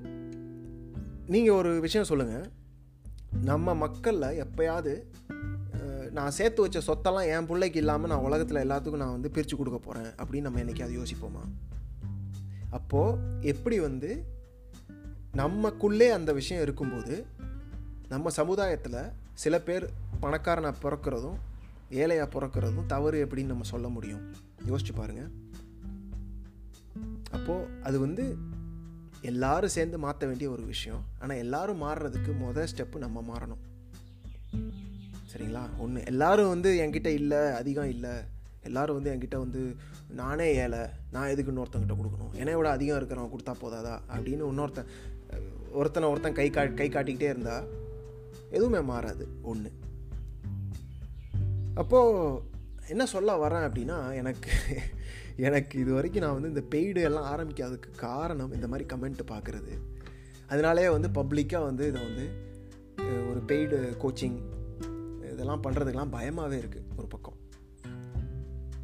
நீங்கள் 1.28 1.56
ஒரு 1.56 1.72
விஷயம் 1.80 2.10
சொல்லுங்கள் 2.10 2.48
நம்ம 3.52 3.76
மக்களில் 3.76 4.42
எப்போயாவது 4.44 4.94
நான் 6.18 6.36
சேர்த்து 6.38 6.62
வச்ச 6.62 6.80
சொத்தெல்லாம் 6.88 7.30
என் 7.36 7.46
பிள்ளைக்கு 7.46 7.80
இல்லாமல் 7.80 8.12
நான் 8.12 8.26
உலகத்தில் 8.28 8.64
எல்லாத்துக்கும் 8.64 9.04
நான் 9.04 9.16
வந்து 9.16 9.30
பிரித்து 9.30 9.56
கொடுக்க 9.58 9.80
போகிறேன் 9.80 10.12
அப்படின்னு 10.22 10.48
நம்ம 10.48 10.60
என்றைக்காவது 10.60 10.98
யோசிப்போமா? 11.00 11.44
அப்போது 12.70 13.18
எப்படி 13.52 13.80
வந்து 13.80 14.10
நமக்குள்ளே 15.34 16.10
அந்த 16.10 16.34
விஷயம் 16.34 16.64
இருக்கும்போது 16.64 17.26
நம்ம 18.10 18.30
சமுதாயத்தில் 18.30 19.12
சில 19.34 19.60
பேர் 19.60 19.90
பணக்காரனாக 20.20 20.90
பிறக்கிறதும் 20.90 21.36
ஏழையாக 21.90 22.40
பிறக்கிறதும் 22.40 22.86
தவறு 22.86 23.26
எப்படின்னு 23.26 23.46
நம்ம 23.46 23.64
சொல்ல 23.64 23.88
முடியும். 23.88 24.34
யோசிச்சு 24.68 24.94
பாருங்கள் 24.96 25.32
அப்போது 27.32 27.68
அது 27.84 28.00
வந்து 28.00 28.38
எல்லாரும் 29.22 29.70
சேர்ந்து 29.70 30.00
மாற்ற 30.00 30.28
வேண்டிய 30.28 30.50
ஒரு 30.50 30.64
விஷயம். 30.64 31.06
ஆனால் 31.20 31.38
எல்லாரும் 31.38 31.82
மாறுறதுக்கு 31.82 32.32
மொதல் 32.42 32.68
ஸ்டெப்பு 32.76 32.98
நம்ம 32.98 33.24
மாறணும். 33.28 33.62
சரிங்களா? 35.34 35.78
ஒன்று 35.78 36.04
எல்லாரும் 36.06 36.48
வந்து 36.48 36.80
என்கிட்ட 36.80 37.08
இல்லை 37.08 37.38
அதிகம் 37.38 37.90
இல்லை. 37.90 38.10
எல்லோரும் 38.64 38.96
வந்து 38.96 39.14
என்கிட்ட 39.14 39.38
வந்து 39.38 39.76
நானே 40.10 40.56
ஏழை 40.56 40.80
நான் 41.12 41.28
எதுக்கு 41.28 41.52
இன்னொருத்தங்கிட்ட 41.52 41.96
கொடுக்கணும்? 41.96 42.34
என்னை 42.34 42.56
விட 42.56 42.70
அதிகம் 42.70 42.98
இருக்கிறவன் 42.98 43.36
கொடுத்தா 43.36 43.54
போதாதா? 43.54 44.00
அப்படின்னு 44.16 44.46
இன்னொருத்தன் 44.52 44.86
ஒருத்தனை 45.74 46.10
ஒருத்தன் 46.10 46.40
கை 46.40 46.50
கா 46.50 46.64
கை 46.80 46.88
காட்டிக்கிட்டே 46.90 47.30
இருந்தா 47.34 47.58
எதுவுமே 48.50 48.82
மாறாது 48.92 49.28
ஒன்று 49.42 49.72
அப்போது 51.74 52.42
என்ன 52.88 53.04
சொல்ல 53.06 53.36
வரேன் 53.48 53.66
அப்படின்னா 53.68 53.98
எனக்கு 54.14 54.52
எனக்கு 55.38 55.80
இது 55.80 55.92
வரைக்கும் 55.94 56.24
நான் 56.24 56.42
வந்து 56.42 56.52
இந்த 56.54 56.64
பெய்டு 56.74 57.02
எல்லாம் 57.10 57.30
ஆரம்பிக்காததுக்கு 57.34 57.92
காரணம் 57.96 58.54
இந்த 58.54 58.68
மாதிரி 58.68 58.86
கமெண்ட் 58.96 59.22
பார்க்குறது. 59.32 59.74
அதனாலே 60.48 60.90
வந்து 60.90 61.10
பப்ளிக்காக 61.20 61.64
வந்து 61.64 61.88
இதை 61.88 62.02
வந்து 62.02 62.26
ஒரு 63.30 63.40
பெய்டு 63.48 63.78
கோச்சிங் 64.04 64.38
இதெல்லாம் 65.32 65.64
பண்ணுறதுக்கெல்லாம் 65.64 66.16
பயமாகவே 66.18 66.58
இருக்குது 66.60 66.90
ஒரு 66.98 67.08
பக்கம். 67.08 67.40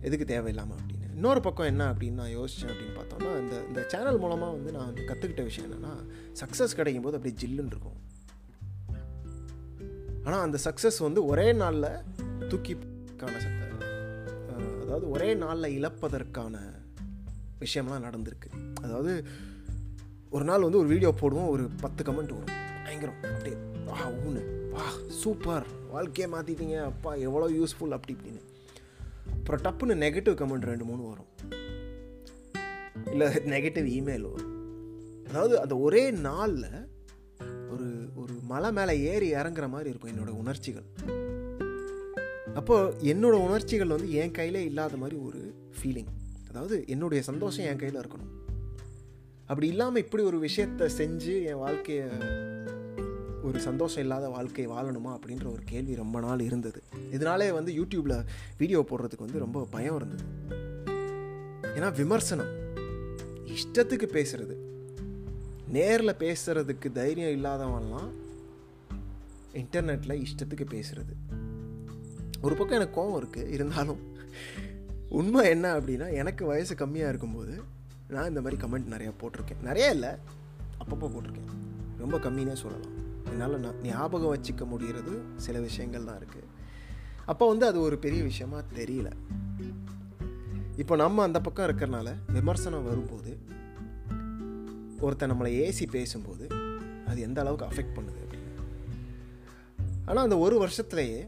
எதுக்கு 0.01 0.25
தேவையில்லாமல் 0.25 0.77
அப்படின்னு. 0.77 0.98
இன்னொரு 1.19 1.41
பக்கம் 1.41 1.65
என்ன 1.65 1.93
அப்படின்னு 1.93 2.19
நான் 2.21 2.35
யோசித்தேன் 2.37 2.69
அப்படின்னு 2.71 2.93
பார்த்தோம்னா 2.97 3.31
இந்த 3.39 3.55
இந்த 3.67 3.85
சேனல் 3.87 4.19
மூலமாக 4.19 4.51
வந்து 4.51 4.71
நான் 4.71 4.85
வந்து 4.85 5.03
கற்றுக்கிட்ட 5.09 5.43
விஷயம் 5.43 5.65
என்னென்னா 5.69 5.93
சக்ஸஸ் 6.41 6.75
கிடைக்கும் 6.75 7.05
போது 7.05 7.17
அப்படியே 7.17 7.37
ஜில்லுன்னு 7.41 7.73
இருக்கும். 7.73 7.97
ஆனால் 10.23 10.41
அந்த 10.41 10.57
சக்ஸஸ் 10.63 10.99
வந்து 10.99 11.25
ஒரே 11.25 11.53
நாளில் 11.53 11.89
தூக்கிக்கான 12.51 13.35
சக்தி 13.45 13.57
அதாவது 14.83 15.09
ஒரே 15.09 15.33
நாளில் 15.33 15.75
இழப்பதற்கான 15.79 16.55
விஷயம்லாம் 17.59 18.05
நடந்திருக்கு. 18.07 18.49
அதாவது 18.81 19.27
ஒரு 20.29 20.45
நாள் 20.45 20.61
வந்து 20.61 20.77
ஒரு 20.77 20.87
வீடியோ 20.87 21.13
போடுவோம் 21.21 21.49
ஒரு 21.49 21.69
பத்து 21.81 22.03
கமெண்ட் 22.03 22.35
வரும். 22.37 22.55
பயங்கரம். 22.85 23.19
அப்படியே 23.33 23.57
வா 23.85 23.99
ஊனு 24.25 24.43
வா 24.69 24.85
சூப்பர். 25.07 25.67
வாழ்க்கையை 25.91 26.29
மாற்றிட்டீங்க 26.33 26.83
அப்பா 26.83 27.13
எவ்வளோ 27.13 27.49
யூஸ்ஃபுல் 27.49 27.97
அப்படி 27.97 28.15
இப்படின்னு. 28.17 28.43
அப்புறம் 29.49 29.67
டப்புன்னு 29.67 30.01
நெகட்டிவ் 30.01 30.35
கமெண்ட் 30.39 30.67
ரெண்டு 30.71 30.85
மூணு 30.85 31.03
வரும். 31.03 31.29
இல்லை 33.11 33.27
நெகட்டிவ் 33.27 33.87
இமெயில் 33.97 34.25
வரும். 34.31 34.51
அதாவது 35.29 35.61
அந்த 35.61 35.77
ஒரே 35.77 36.11
நாளில் 36.11 36.67
ஒரு 37.71 37.87
ஒரு 38.15 38.33
மலை 38.43 38.71
மேலே 38.71 38.99
ஏறி 38.99 39.33
இறங்குற 39.33 39.69
மாதிரி 39.69 39.89
இருக்கும் 39.89 40.11
என்னோட 40.11 40.29
உணர்ச்சிகள். 40.29 40.87
அப்போ 42.53 42.75
என்னோட 43.03 43.35
உணர்ச்சிகள் 43.47 43.87
வந்து 43.87 44.11
என் 44.11 44.31
கையிலே 44.31 44.63
இல்லாத 44.63 44.97
மாதிரி 44.97 45.17
ஒரு 45.19 45.53
ஃபீலிங் 45.77 46.11
அதாவது 46.49 46.83
என்னுடைய 46.87 47.23
சந்தோஷம் 47.23 47.65
என் 47.65 47.77
கையில் 47.77 48.01
இருக்கணும். 48.01 48.31
அப்படி 49.45 49.67
இல்லாமல் 49.67 50.03
இப்படி 50.03 50.23
ஒரு 50.23 50.39
விஷயத்தை 50.39 50.87
செஞ்சு 50.97 51.45
என் 51.45 51.61
வாழ்க்கையை 51.65 52.07
ஒரு 53.43 53.59
சந்தோஷம் 53.59 54.01
இல்லாத 54.01 54.29
வாழ்க்கை 54.29 54.67
வாழணுமா 54.67 55.17
அப்படின்ற 55.17 55.51
ஒரு 55.51 55.61
கேள்வி 55.65 55.95
ரொம்ப 55.95 56.19
நாள் 56.19 56.39
இருந்தது. 56.39 56.83
இதனாலே 57.11 57.51
வந்து 57.51 57.71
யூடியூப்பில் 57.73 58.25
வீடியோ 58.57 58.85
போடுறதுக்கு 58.89 59.25
வந்து 59.25 59.39
ரொம்ப 59.39 59.67
பயம் 59.69 59.95
இருந்தது. 59.95 60.23
ஏன்னா 61.63 61.95
விமர்சனம் 61.95 62.51
இஷ்டத்துக்கு 63.45 64.07
பேசுறது 64.17 64.55
நேரில் 65.67 66.15
பேசுறதுக்கு 66.15 66.91
தைரியம் 66.91 67.43
இல்லாதவன்லாம் 67.43 68.09
இன்டர்நெட்டில் 69.53 70.25
இஷ்டத்துக்கு 70.25 70.65
பேசுறது. 70.69 71.13
ஒரு 72.41 72.55
பக்கம் 72.55 72.79
எனக்கு 72.79 73.01
கோவம் 73.01 73.23
இருக்குது 73.23 73.49
இருந்தாலும் 73.49 74.13
உண்மை 75.09 75.49
என்ன 75.49 75.79
அப்படின்னா 75.79 76.13
எனக்கு 76.13 76.45
வயசு 76.45 76.75
கம்மியாக 76.75 77.09
இருக்கும்போது 77.09 77.61
நான் 78.07 78.27
இந்த 78.27 78.41
மாதிரி 78.41 78.61
கமெண்ட் 78.61 78.93
நிறையா 78.93 79.13
போட்டிருக்கேன். 79.21 79.63
நிறைய 79.63 79.89
இல்லை 79.89 80.09
அப்பப்போ 80.79 81.03
போட்டிருக்கேன். 81.03 81.53
ரொம்ப 81.97 82.17
கம்மின்னே 82.17 82.53
சொல்லலாம். 82.53 83.07
என்னால் 83.31 83.59
நான் 83.59 83.81
ஞாபகம் 83.81 84.33
வச்சுக்க 84.35 84.65
முடிகிறது 84.65 85.13
சில 85.35 85.59
விஷயங்கள் 85.59 86.03
தான் 86.03 86.19
இருக்குது 86.21 86.47
அப்போ 87.25 87.47
வந்து 87.47 87.65
அது 87.65 87.81
ஒரு 87.81 87.97
பெரிய 87.97 88.23
விஷயமா 88.23 88.59
தெரியல. 88.75 89.09
இப்போ 90.75 90.95
நம்ம 90.95 91.23
அந்த 91.23 91.41
பக்கம் 91.41 91.67
இருக்கிறனால 91.67 92.09
விமர்சனம் 92.31 92.83
வரும்போது 92.83 93.31
ஒருத்தன் 94.99 95.31
நம்மளை 95.31 95.51
ஏசி 95.65 95.85
பேசும்போது 95.91 96.45
அது 97.07 97.21
எந்த 97.21 97.41
அளவுக்கு 97.41 97.67
அஃபெக்ட் 97.69 97.97
பண்ணுது 97.97 98.19
அப்படின்னு. 98.23 98.63
ஆனால் 100.05 100.23
அந்த 100.23 100.37
ஒரு 100.37 100.55
வருஷத்துலேயே 100.63 101.21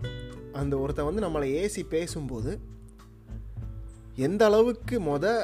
அந்த 0.53 0.77
ஒருத்தன் 0.77 1.09
வந்து 1.09 1.25
நம்மளை 1.27 1.47
ஏசி 1.61 1.83
பேசும்போது 1.89 2.59
எந்த 4.15 4.45
அளவுக்கு 4.45 4.99
மொதல் 4.99 5.41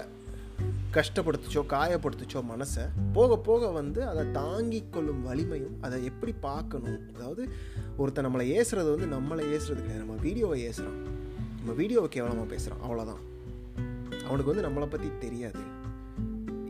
கஷ்டப்படுத்துச்சோ 0.95 1.61
காயப்படுத்துச்சோ 1.73 2.39
மனசை 2.51 2.83
போக 3.15 3.37
போக 3.47 3.69
வந்து 3.77 3.99
அதை 4.11 4.23
தாங்கி 4.37 4.79
கொள்ளும் 4.95 5.21
வலிமையும் 5.27 5.75
அதை 5.85 5.97
எப்படி 6.09 6.33
பார்க்கணும்? 6.47 6.99
அதாவது 7.13 7.43
ஒருத்தன் 8.01 8.27
நம்மளை 8.27 8.45
ஏசுறது 8.57 8.89
வந்து 8.93 9.07
நம்மளை 9.15 9.45
ஏசுறது 9.55 9.81
கிடையாது. 9.83 10.03
நம்ம 10.05 10.17
வீடியோவை 10.27 10.59
ஏசுகிறோம் 10.69 10.99
நம்ம 11.59 11.75
வீடியோவை 11.81 12.09
கேவலமாக 12.15 12.47
பேசுகிறோம் 12.53 12.83
அவ்வளோதான் 12.85 13.23
அவனுக்கு 14.27 14.51
வந்து 14.51 14.67
நம்மளை 14.67 14.87
பற்றி 14.89 15.09
தெரியாது. 15.25 15.63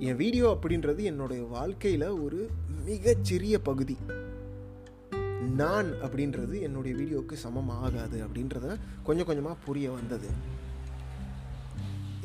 என் 0.07 0.19
வீடியோ 0.23 0.47
அப்படின்றது 0.55 1.01
என்னுடைய 1.11 1.41
வாழ்க்கையில் 1.55 2.07
ஒரு 2.25 2.39
மிகச்சிறிய 2.89 3.55
பகுதி. 3.69 3.97
நான் 5.61 5.89
அப்படின்றது 6.05 6.55
என்னுடைய 6.67 6.93
வீடியோவுக்கு 6.99 7.35
சமம் 7.45 7.73
ஆகாது 7.83 8.17
அப்படின்றத 8.25 8.67
கொஞ்சம் 9.07 9.27
கொஞ்சமாக 9.29 9.63
புரிய 9.65 9.87
வந்தது. 9.97 10.29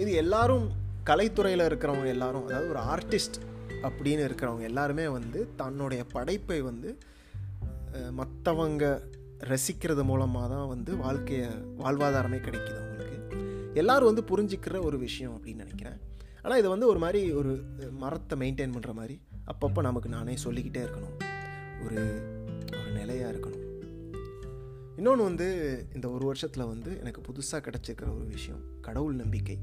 இது 0.02 0.12
எல்லாரும் 0.22 0.66
கலைத்துறையில் 1.10 1.68
இருக்கிறவங்க 1.68 2.06
எல்லாரும் 2.06 2.44
அதாவது 2.46 2.68
ஒரு 2.68 2.80
ஆர்டிஸ்ட் 2.94 3.38
அப்படின்னு 3.86 4.22
இருக்கிறவங்க 4.28 4.60
எல்லாருமே 4.60 5.06
வந்து 5.08 5.48
தன்னுடைய 5.56 6.04
படைப்பை 6.12 6.60
வந்து 6.60 6.90
மற்றவங்க 8.20 8.84
ரசிக்கிறது 9.52 10.02
மூலமாக 10.04 10.48
தான் 10.54 10.68
வந்து 10.68 10.96
வாழ்க்கையை 10.96 11.48
வாழ்வாதாரமே 11.78 12.38
கிடைக்கிது 12.46 12.78
அவங்களுக்கு. 12.82 13.18
எல்லோரும் 13.74 14.10
வந்து 14.10 14.24
புரிஞ்சிக்கிற 14.30 14.84
ஒரு 14.84 14.98
விஷயம் 14.98 15.34
அப்படின்னு 15.36 15.64
நினைக்கிறேன். 15.64 15.98
ஆனால் 16.42 16.58
இது 16.58 16.68
வந்து 16.68 16.86
ஒரு 16.86 16.98
மாதிரி 16.98 17.32
ஒரு 17.32 17.52
மரத்தை 17.90 18.38
மெயின்டைன் 18.38 18.74
பண்ணுற 18.76 18.92
மாதிரி 18.92 19.20
அப்பப்போ 19.46 19.80
நமக்கு 19.80 20.08
நானே 20.08 20.36
சொல்லிக்கிட்டே 20.36 20.82
இருக்கணும். 20.86 21.18
ஒரு 21.84 22.00
ஒரு 22.78 22.90
நிலையாக 23.00 23.32
இருக்கணும். 23.32 23.66
இன்னொன்று 24.96 25.22
வந்து 25.24 25.46
இந்த 25.94 26.06
ஒரு 26.08 26.24
வருஷத்தில் 26.26 26.70
வந்து 26.72 26.90
எனக்கு 27.00 27.20
புதுசாக 27.28 27.60
கிடச்சிருக்கிற 27.66 28.08
ஒரு 28.16 28.26
விஷயம் 28.26 28.62
கடவுள் 28.80 29.14
நம்பிக்கை. 29.14 29.58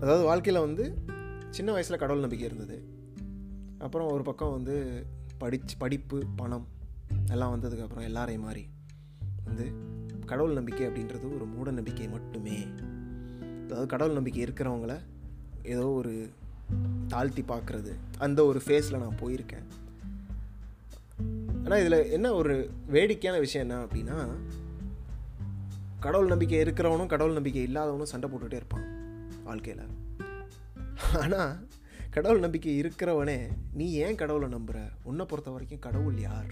அதாவது 0.00 0.24
வாழ்க்கையில் 0.24 0.62
வந்து 0.62 0.98
சின்ன 1.50 1.72
வயசில் 1.72 1.98
கடவுள் 1.98 2.20
நம்பிக்கை 2.20 2.46
இருந்தது. 2.46 2.84
அப்புறம் 3.78 4.08
ஒரு 4.08 4.22
பக்கம் 4.22 4.50
வந்து 4.50 5.06
படிச்சு 5.38 5.76
படிப்பு 5.76 6.22
பணம் 6.36 6.68
எல்லாம் 7.30 7.52
வந்ததுக்கப்புறம் 7.54 8.02
எல்லாரையும் 8.02 8.44
மாறி 8.44 8.68
வந்து 9.44 9.72
கடவுள் 10.26 10.52
நம்பிக்கை 10.52 10.86
அப்படின்றது 10.86 11.34
ஒரு 11.34 11.44
மூட 11.44 11.70
நம்பிக்கை 11.70 12.08
மட்டுமே. 12.08 12.66
அதாவது 13.64 13.86
கடவுள் 13.86 14.14
நம்பிக்கை 14.14 14.44
இருக்கிறவங்கள 14.44 15.00
ஏதோ 15.62 15.88
ஒரு 15.88 16.30
தாழ்த்தி 17.08 17.42
பார்க்குறது. 17.42 17.92
அந்த 18.18 18.44
ஒரு 18.44 18.62
ஃபேஸில் 18.66 18.98
நான் 18.98 19.20
போயிருக்கேன். 19.20 19.66
ஆனால் 21.64 21.80
இதில் 21.80 22.10
என்ன 22.10 22.32
ஒரு 22.32 22.70
வேடிக்கையான 22.86 23.40
விஷயம் 23.40 23.68
என்ன 23.68 23.84
அப்படின்னா 23.84 24.28
கடவுள் 26.00 26.26
நம்பிக்கை 26.26 26.62
இருக்கிறவனும் 26.62 27.06
கடவுள் 27.06 27.32
நம்பிக்கை 27.32 27.64
இல்லாதவனும் 27.66 28.12
சண்டை 28.12 28.30
போட்டுகிட்டே 28.30 28.54
இருப்பான். 28.54 28.89
வாழ்க்கையில். 29.50 29.86
ஆனால் 31.20 31.52
கடவுள் 32.10 32.38
நம்பிக்கை 32.38 32.72
இருக்கிறவனே 32.80 33.38
நீ 33.72 33.86
ஏன் 33.92 34.20
கடவுளை 34.20 34.48
நம்புகிற 34.48 34.78
உன்னை 35.02 35.24
பொறுத்த 35.24 35.50
வரைக்கும் 35.50 35.78
கடவுள் 35.78 36.18
யார்? 36.20 36.50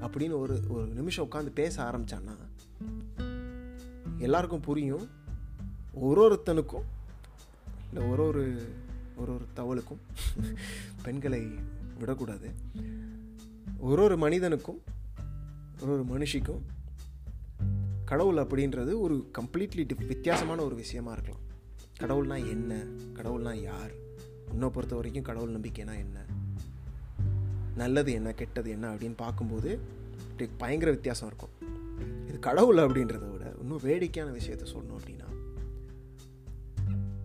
அப்படின்னு 0.00 0.36
ஒரு 0.42 0.60
ஒரு 0.68 0.86
நிமிஷம் 0.86 1.28
உட்காந்து 1.30 1.52
பேச 1.60 1.76
ஆரம்பித்தான்னா 1.82 2.36
எல்லாருக்கும் 4.18 4.60
புரியும். 4.60 5.06
ஒரு 5.92 6.20
ஒருத்தனுக்கும் 6.26 6.86
இல்லை 7.88 8.08
ஒரு 8.10 8.22
ஒரு 8.22 8.44
ஒரு 9.16 9.32
ஒரு 9.32 9.46
தவளுக்கும் 9.56 10.02
பெண்களை 11.02 11.42
விடக்கூடாது. 11.98 12.48
ஒரு 13.78 14.02
ஒரு 14.02 14.16
மனிதனுக்கும் 14.16 14.80
ஒரு 15.82 15.92
ஒரு 15.92 16.04
மனுஷிக்கும் 16.12 16.62
கடவுள் 18.04 18.42
அப்படின்றது 18.44 18.92
ஒரு 18.98 19.16
கம்ப்ளீட்லி 19.38 19.84
டிஃப் 19.86 20.06
வித்தியாசமான 20.06 20.62
ஒரு 20.62 20.74
விஷயமா 20.74 21.12
இருக்கலாம். 21.12 21.46
கடவுள்னா 22.00 22.36
என்ன? 22.48 22.82
கடவுள்னா 23.14 23.62
யார்? 23.62 23.90
உன்னை 24.50 24.68
பொறுத்த 24.68 24.94
வரைக்கும் 24.94 25.22
கடவுள் 25.22 25.52
நம்பிக்கைனா 25.52 25.96
என்ன? 25.98 26.24
நல்லது 27.76 28.12
என்ன 28.12 28.32
கெட்டது 28.32 28.70
என்ன 28.70 28.94
அப்படின்னு 28.94 29.12
பார்க்கும்போது 29.16 29.78
பயங்கர 30.58 30.90
வித்தியாசம் 30.90 31.28
இருக்கும். 31.28 31.48
இது 32.28 32.38
கடவுள் 32.38 32.76
அப்படின்றத 32.76 33.30
விட 33.30 33.54
இன்னும் 33.60 33.80
வேடிக்கையான 33.82 34.36
விஷயத்த 34.36 34.66
சொல்லணும் 34.72 34.96
அப்படின்னா 34.98 35.26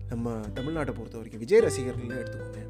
நம்ம 0.08 0.40
தமிழ்நாட்டை 0.54 0.92
பொறுத்த 0.92 1.16
வரைக்கும் 1.16 1.38
விஜய் 1.38 1.60
ரசிகர்கள்னு 1.60 2.18
எடுத்துக்கோங்க. 2.18 2.62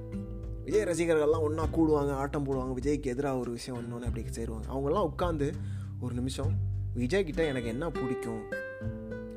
விஜய் 0.64 0.82
ரசிகர்கள்லாம் 0.82 1.40
ஒன்றா 1.40 1.66
கூடுவாங்க 1.66 2.10
ஆட்டம் 2.10 2.46
போடுவாங்க 2.46 2.78
விஜய்க்கு 2.82 3.02
எதிராக 3.02 3.38
ஒரு 3.38 3.50
விஷயம் 3.50 3.92
ஒன்று 3.92 4.06
அப்படி 4.06 4.26
சேருவாங்க. 4.34 4.64
அவங்கெல்லாம் 4.68 5.10
உட்காந்து 5.16 5.52
ஒரு 6.00 6.14
நிமிஷம் 6.14 6.58
விஜய் 6.94 7.24
கிட்ட 7.24 7.44
எனக்கு 7.44 7.68
என்ன 7.68 7.90
பிடிக்கும்? 7.90 8.42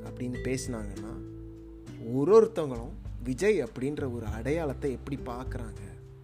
அப்படின்னு 0.05 0.37
பேசினாங்கன்னா 0.43 1.16
ஒரு 2.13 2.41
ஒருத்தவங்களும் 2.41 2.89
விஜய் 3.23 3.63
அப்படின்ற 3.63 4.13
ஒரு 4.13 4.25
அடையாளத்தை 4.25 4.91
எப்படி 4.91 5.19
பார்க்குறாங்க? 5.25 5.79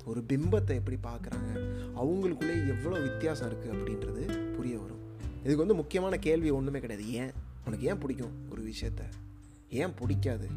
ஒரு 0.06 0.24
பிம்பத்தை 0.28 0.82
எப்படி 0.82 0.98
பார்க்குறாங்க? 1.04 1.60
அவங்களுக்குள்ளே 1.96 2.68
எவ்வளோ 2.68 3.00
வித்தியாசம் 3.00 3.50
இருக்குது 3.50 3.68
அப்படின்றது 3.68 4.52
புரிய 4.52 4.80
வரும். 4.80 5.00
இதுக்கு 5.40 5.58
வந்து 5.58 5.76
முக்கியமான 5.76 6.18
கேள்வி 6.18 6.50
ஒன்றுமே 6.50 6.80
கிடையாது. 6.80 7.12
ஏன்? 7.12 7.32
உனக்கு 7.66 7.86
ஏன் 7.86 7.98
பிடிக்கும் 7.98 8.32
ஒரு 8.52 8.62
விஷயத்த? 8.62 9.10
ஏன் 9.70 9.94
பிடிக்காது? 9.94 10.48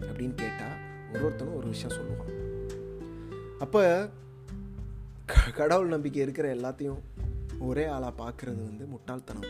அப்படின்னு 0.00 0.34
கேட்டால் 0.34 0.78
ஒரு 1.12 1.28
ஒருத்தனும் 1.28 1.54
ஒரு 1.54 1.68
விஷயம் 1.68 1.96
சொல்லுவான். 1.96 2.56
அப்போ 3.58 4.08
க- 5.26 5.50
கடவுள் 5.50 5.88
நம்பிக்கை 5.88 6.22
இருக்கிற 6.22 6.54
எல்லாத்தையும் 6.54 6.98
ஒரே 7.58 7.86
ஆளாக 7.86 8.22
பார்க்குறது 8.22 8.62
வந்து 8.62 8.86
முட்டாள்தனம். 8.86 9.48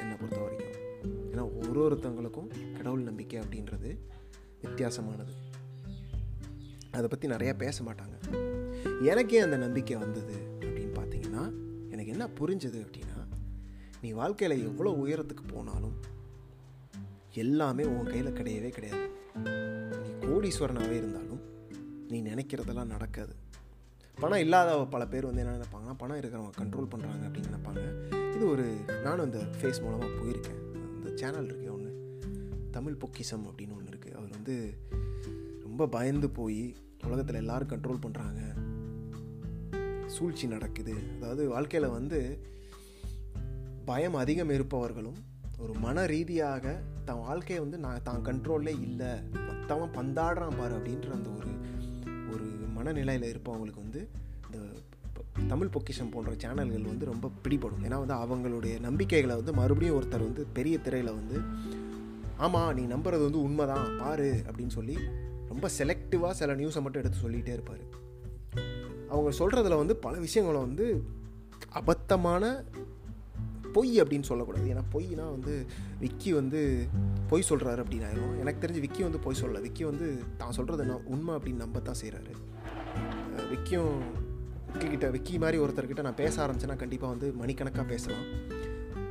என்னை 0.00 0.16
பொறுத்த 0.16 0.40
வரைக்கும். 0.40 0.82
ஏன்னா 1.32 1.70
ஒரு 1.70 1.90
ஒருத்தவங்களுக்கும் 1.90 2.48
கடவுள் 2.84 3.06
நம்பிக்கை 3.08 3.36
அப்படின்றது 3.40 3.90
வித்தியாசமானது. 4.62 5.34
அதை 6.90 7.06
பற்றி 7.12 7.26
நிறையா 7.28 7.52
பேச 7.62 7.76
மாட்டாங்க. 7.84 8.16
எனக்கே 9.02 9.38
அந்த 9.38 9.56
நம்பிக்கை 9.56 9.96
வந்தது 10.02 10.34
அப்படின்னு 10.60 10.92
பார்த்தீங்கன்னா 10.98 11.44
எனக்கு 11.90 12.12
என்ன 12.14 12.26
புரிஞ்சது 12.40 12.78
அப்படின்னா 12.86 13.18
நீ 14.02 14.10
வாழ்க்கையில் 14.12 14.64
எவ்வளோ 14.66 14.92
உயரத்துக்கு 15.04 15.44
போனாலும் 15.46 15.96
எல்லாமே 17.44 17.84
உன் 17.84 18.10
கையில் 18.12 18.36
கிடையவே 18.40 18.68
கிடையாது. 18.68 19.06
நீ 20.02 20.10
கோடீஸ்வரனாகவே 20.26 20.98
இருந்தாலும் 21.02 21.42
நீ 22.08 22.20
நினைக்கிறதெல்லாம் 22.22 22.94
நடக்காது. 22.94 23.34
பணம் 24.14 24.44
இல்லாத 24.46 24.76
பல 24.96 25.06
பேர் 25.14 25.30
வந்து 25.30 25.44
என்ன 25.44 25.56
நினைப்பாங்கன்னா 25.58 25.96
பணம் 26.04 26.20
இருக்கிறவங்க 26.22 26.54
கண்ட்ரோல் 26.62 26.92
பண்ணுறாங்க 26.94 27.24
அப்படின்னு 27.28 27.52
நினைப்பாங்க. 27.52 27.86
இது 28.36 28.46
ஒரு 28.48 28.66
நானும் 29.02 29.26
இந்த 29.32 29.42
ஃபேஸ் 29.58 29.82
மூலமாக 29.82 30.12
போயிருக்கேன். 30.20 30.60
இந்த 30.96 31.10
சேனல் 31.22 31.44
இருக்கு. 31.44 31.62
தமிழ் 32.76 33.00
பொக்கிசம் 33.02 33.44
அப்படின்னு 33.48 33.76
ஒன்று 33.78 33.92
இருக்குது 33.92 34.16
அவர் 34.18 34.32
வந்து 34.36 34.54
ரொம்ப 35.66 35.86
பயந்து 35.96 36.28
போய் 36.38 36.62
உலகத்தில் 37.06 37.40
எல்லாரும் 37.42 37.70
கண்ட்ரோல் 37.72 38.02
பண்ணுறாங்க 38.04 38.40
சூழ்ச்சி 40.14 40.46
நடக்குது. 40.54 40.94
அதாவது 41.16 41.42
வாழ்க்கையில் 41.52 41.94
வந்து 41.98 42.18
பயம் 43.88 44.18
அதிகம் 44.22 44.52
இருப்பவர்களும் 44.56 45.20
ஒரு 45.62 45.72
மன 45.84 46.04
ரீதியாக 46.12 46.74
தன் 47.08 47.22
வாழ்க்கையை 47.26 47.58
வந்து 47.64 47.78
நான் 47.84 48.06
தான் 48.08 48.24
கண்ட்ரோல்லே 48.28 48.74
இல்லை. 48.86 49.12
மற்றவன் 49.48 49.94
பந்தாடுறான் 49.98 50.58
பாரு 50.58 50.74
அப்படின்ற 50.78 51.10
அந்த 51.18 51.30
ஒரு 51.38 51.52
ஒரு 52.32 52.46
மனநிலையில் 52.76 53.30
இருப்பவங்களுக்கு 53.32 53.84
வந்து 53.84 54.00
இந்த 54.46 54.58
தமிழ் 55.52 55.72
பொக்கிஷம் 55.74 56.12
போன்ற 56.14 56.32
சேனல்கள் 56.44 56.90
வந்து 56.92 57.10
ரொம்ப 57.12 57.30
பிடிபடும். 57.44 57.84
ஏன்னா 57.88 57.98
வந்து 58.04 58.16
அவங்களுடைய 58.24 58.74
நம்பிக்கைகளை 58.88 59.36
வந்து 59.40 59.54
மறுபடியும் 59.60 59.98
ஒருத்தர் 60.00 60.28
வந்து 60.28 60.44
பெரிய 60.58 60.76
திரையில் 60.86 61.18
வந்து 61.20 61.38
ஆமாம் 62.36 62.74
நீ 62.74 62.82
நம்புறது 62.94 63.24
வந்து 63.26 63.42
உண்மைதான் 63.42 63.98
பாரு 63.98 64.42
அப்படின்னு 64.46 64.76
சொல்லி 64.78 64.96
ரொம்ப 65.48 65.68
செலக்டிவாக 65.78 66.30
சில 66.30 66.54
நியூஸை 66.54 66.80
மட்டும் 66.82 67.02
எடுத்து 67.02 67.28
சொல்லிகிட்டே 67.28 67.52
இருப்பார். 67.52 67.84
அவங்க 69.08 69.30
சொல்கிறதுல 69.38 69.76
வந்து 69.76 69.96
பல 69.96 70.18
விஷயங்களை 70.18 70.60
வந்து 70.60 71.04
அபத்தமான 71.72 72.64
பொய் 73.72 74.02
அப்படின்னு 74.02 74.22
சொல்லக்கூடாது. 74.22 74.74
ஏன்னா 74.74 74.82
பொய்னா 74.92 75.24
வந்து 75.30 75.66
விக்கி 76.00 76.32
வந்து 76.32 76.86
பொய் 77.28 77.44
சொல்கிறாரு 77.48 77.80
அப்படின்னு 77.84 78.08
ஆயிரும் 78.08 78.38
எனக்கு 78.38 78.66
தெரிஞ்சு 78.66 78.80
விக்கி 78.80 79.02
வந்து 79.02 79.18
பொய் 79.18 79.40
சொல்லலை. 79.40 79.60
விக்கி 79.60 79.84
வந்து 79.84 80.22
தான் 80.36 80.52
சொல்கிறது 80.52 80.84
நான் 80.84 81.04
உண்மை 81.04 81.34
அப்படின்னு 81.34 81.64
நம்ப 81.64 81.80
தான் 81.80 82.00
செய்கிறாரு 82.02 82.34
விக்கியும் 83.52 83.96
விக்கி 84.72 84.88
கிட்ட 84.88 85.10
விக்கி 85.10 85.38
மாதிரி 85.38 85.62
ஒருத்தர்கிட்ட 85.62 86.02
நான் 86.02 86.14
பேச 86.14 86.46
ஆரம்பிச்சேன்னா 86.46 86.76
கண்டிப்பாக 86.76 87.12
வந்து 87.12 87.32
மணிக்கணக்காக 87.32 87.88
பேசலாம். 87.88 88.26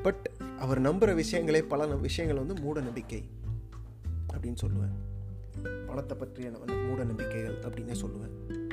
பட் 0.03 0.29
அவர் 0.63 0.81
நம்புகிற 0.81 1.23
விஷயங்களே 1.23 1.61
பல 1.61 1.85
ந- 1.85 1.99
விஷயங்கள் 1.99 2.45
வந்து 2.45 2.61
மூட 2.61 2.81
நம்பிக்கை 2.81 3.29
அப்படின்னு 4.33 4.55
சொல்லுவேன். 4.63 5.85
பணத்தை 5.85 6.17
பற்றிய 6.17 6.51
வந்து 6.51 6.73
மூட 6.73 7.03
நம்பிக்கைகள் 7.03 7.59
அப்படின்னே 7.59 7.95
சொல்லுவேன். 7.95 8.69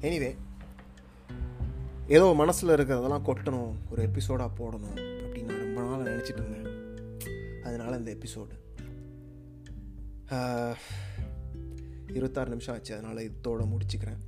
எனிவே 0.00 0.36
ஏதோ 2.08 2.32
மனசில் 2.34 2.68
இருக்கிறதெல்லாம் 2.68 3.26
கொட்டணும் 3.26 3.74
ஒரு 3.90 4.02
எபிசோடாக 4.02 4.50
போடணும் 4.58 4.98
அப்படின்னு 4.98 5.44
நான் 5.44 5.74
ரொம்ப 5.74 5.80
நாள் 5.80 6.16
நினச்சிட்டு 6.16 6.32
இருந்தேன். 6.32 7.62
அதனால் 7.62 7.98
இந்த 7.98 8.16
எபிசோடு 8.16 8.56
இருபத்தாறு 12.06 12.48
நிமிஷம் 12.48 12.74
ஆச்சு. 12.74 12.96
அதனால் 12.96 13.16
இதோட 13.16 13.68
முடிச்சுக்கிறேன். 13.68 14.27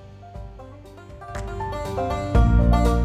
Música 1.95 3.00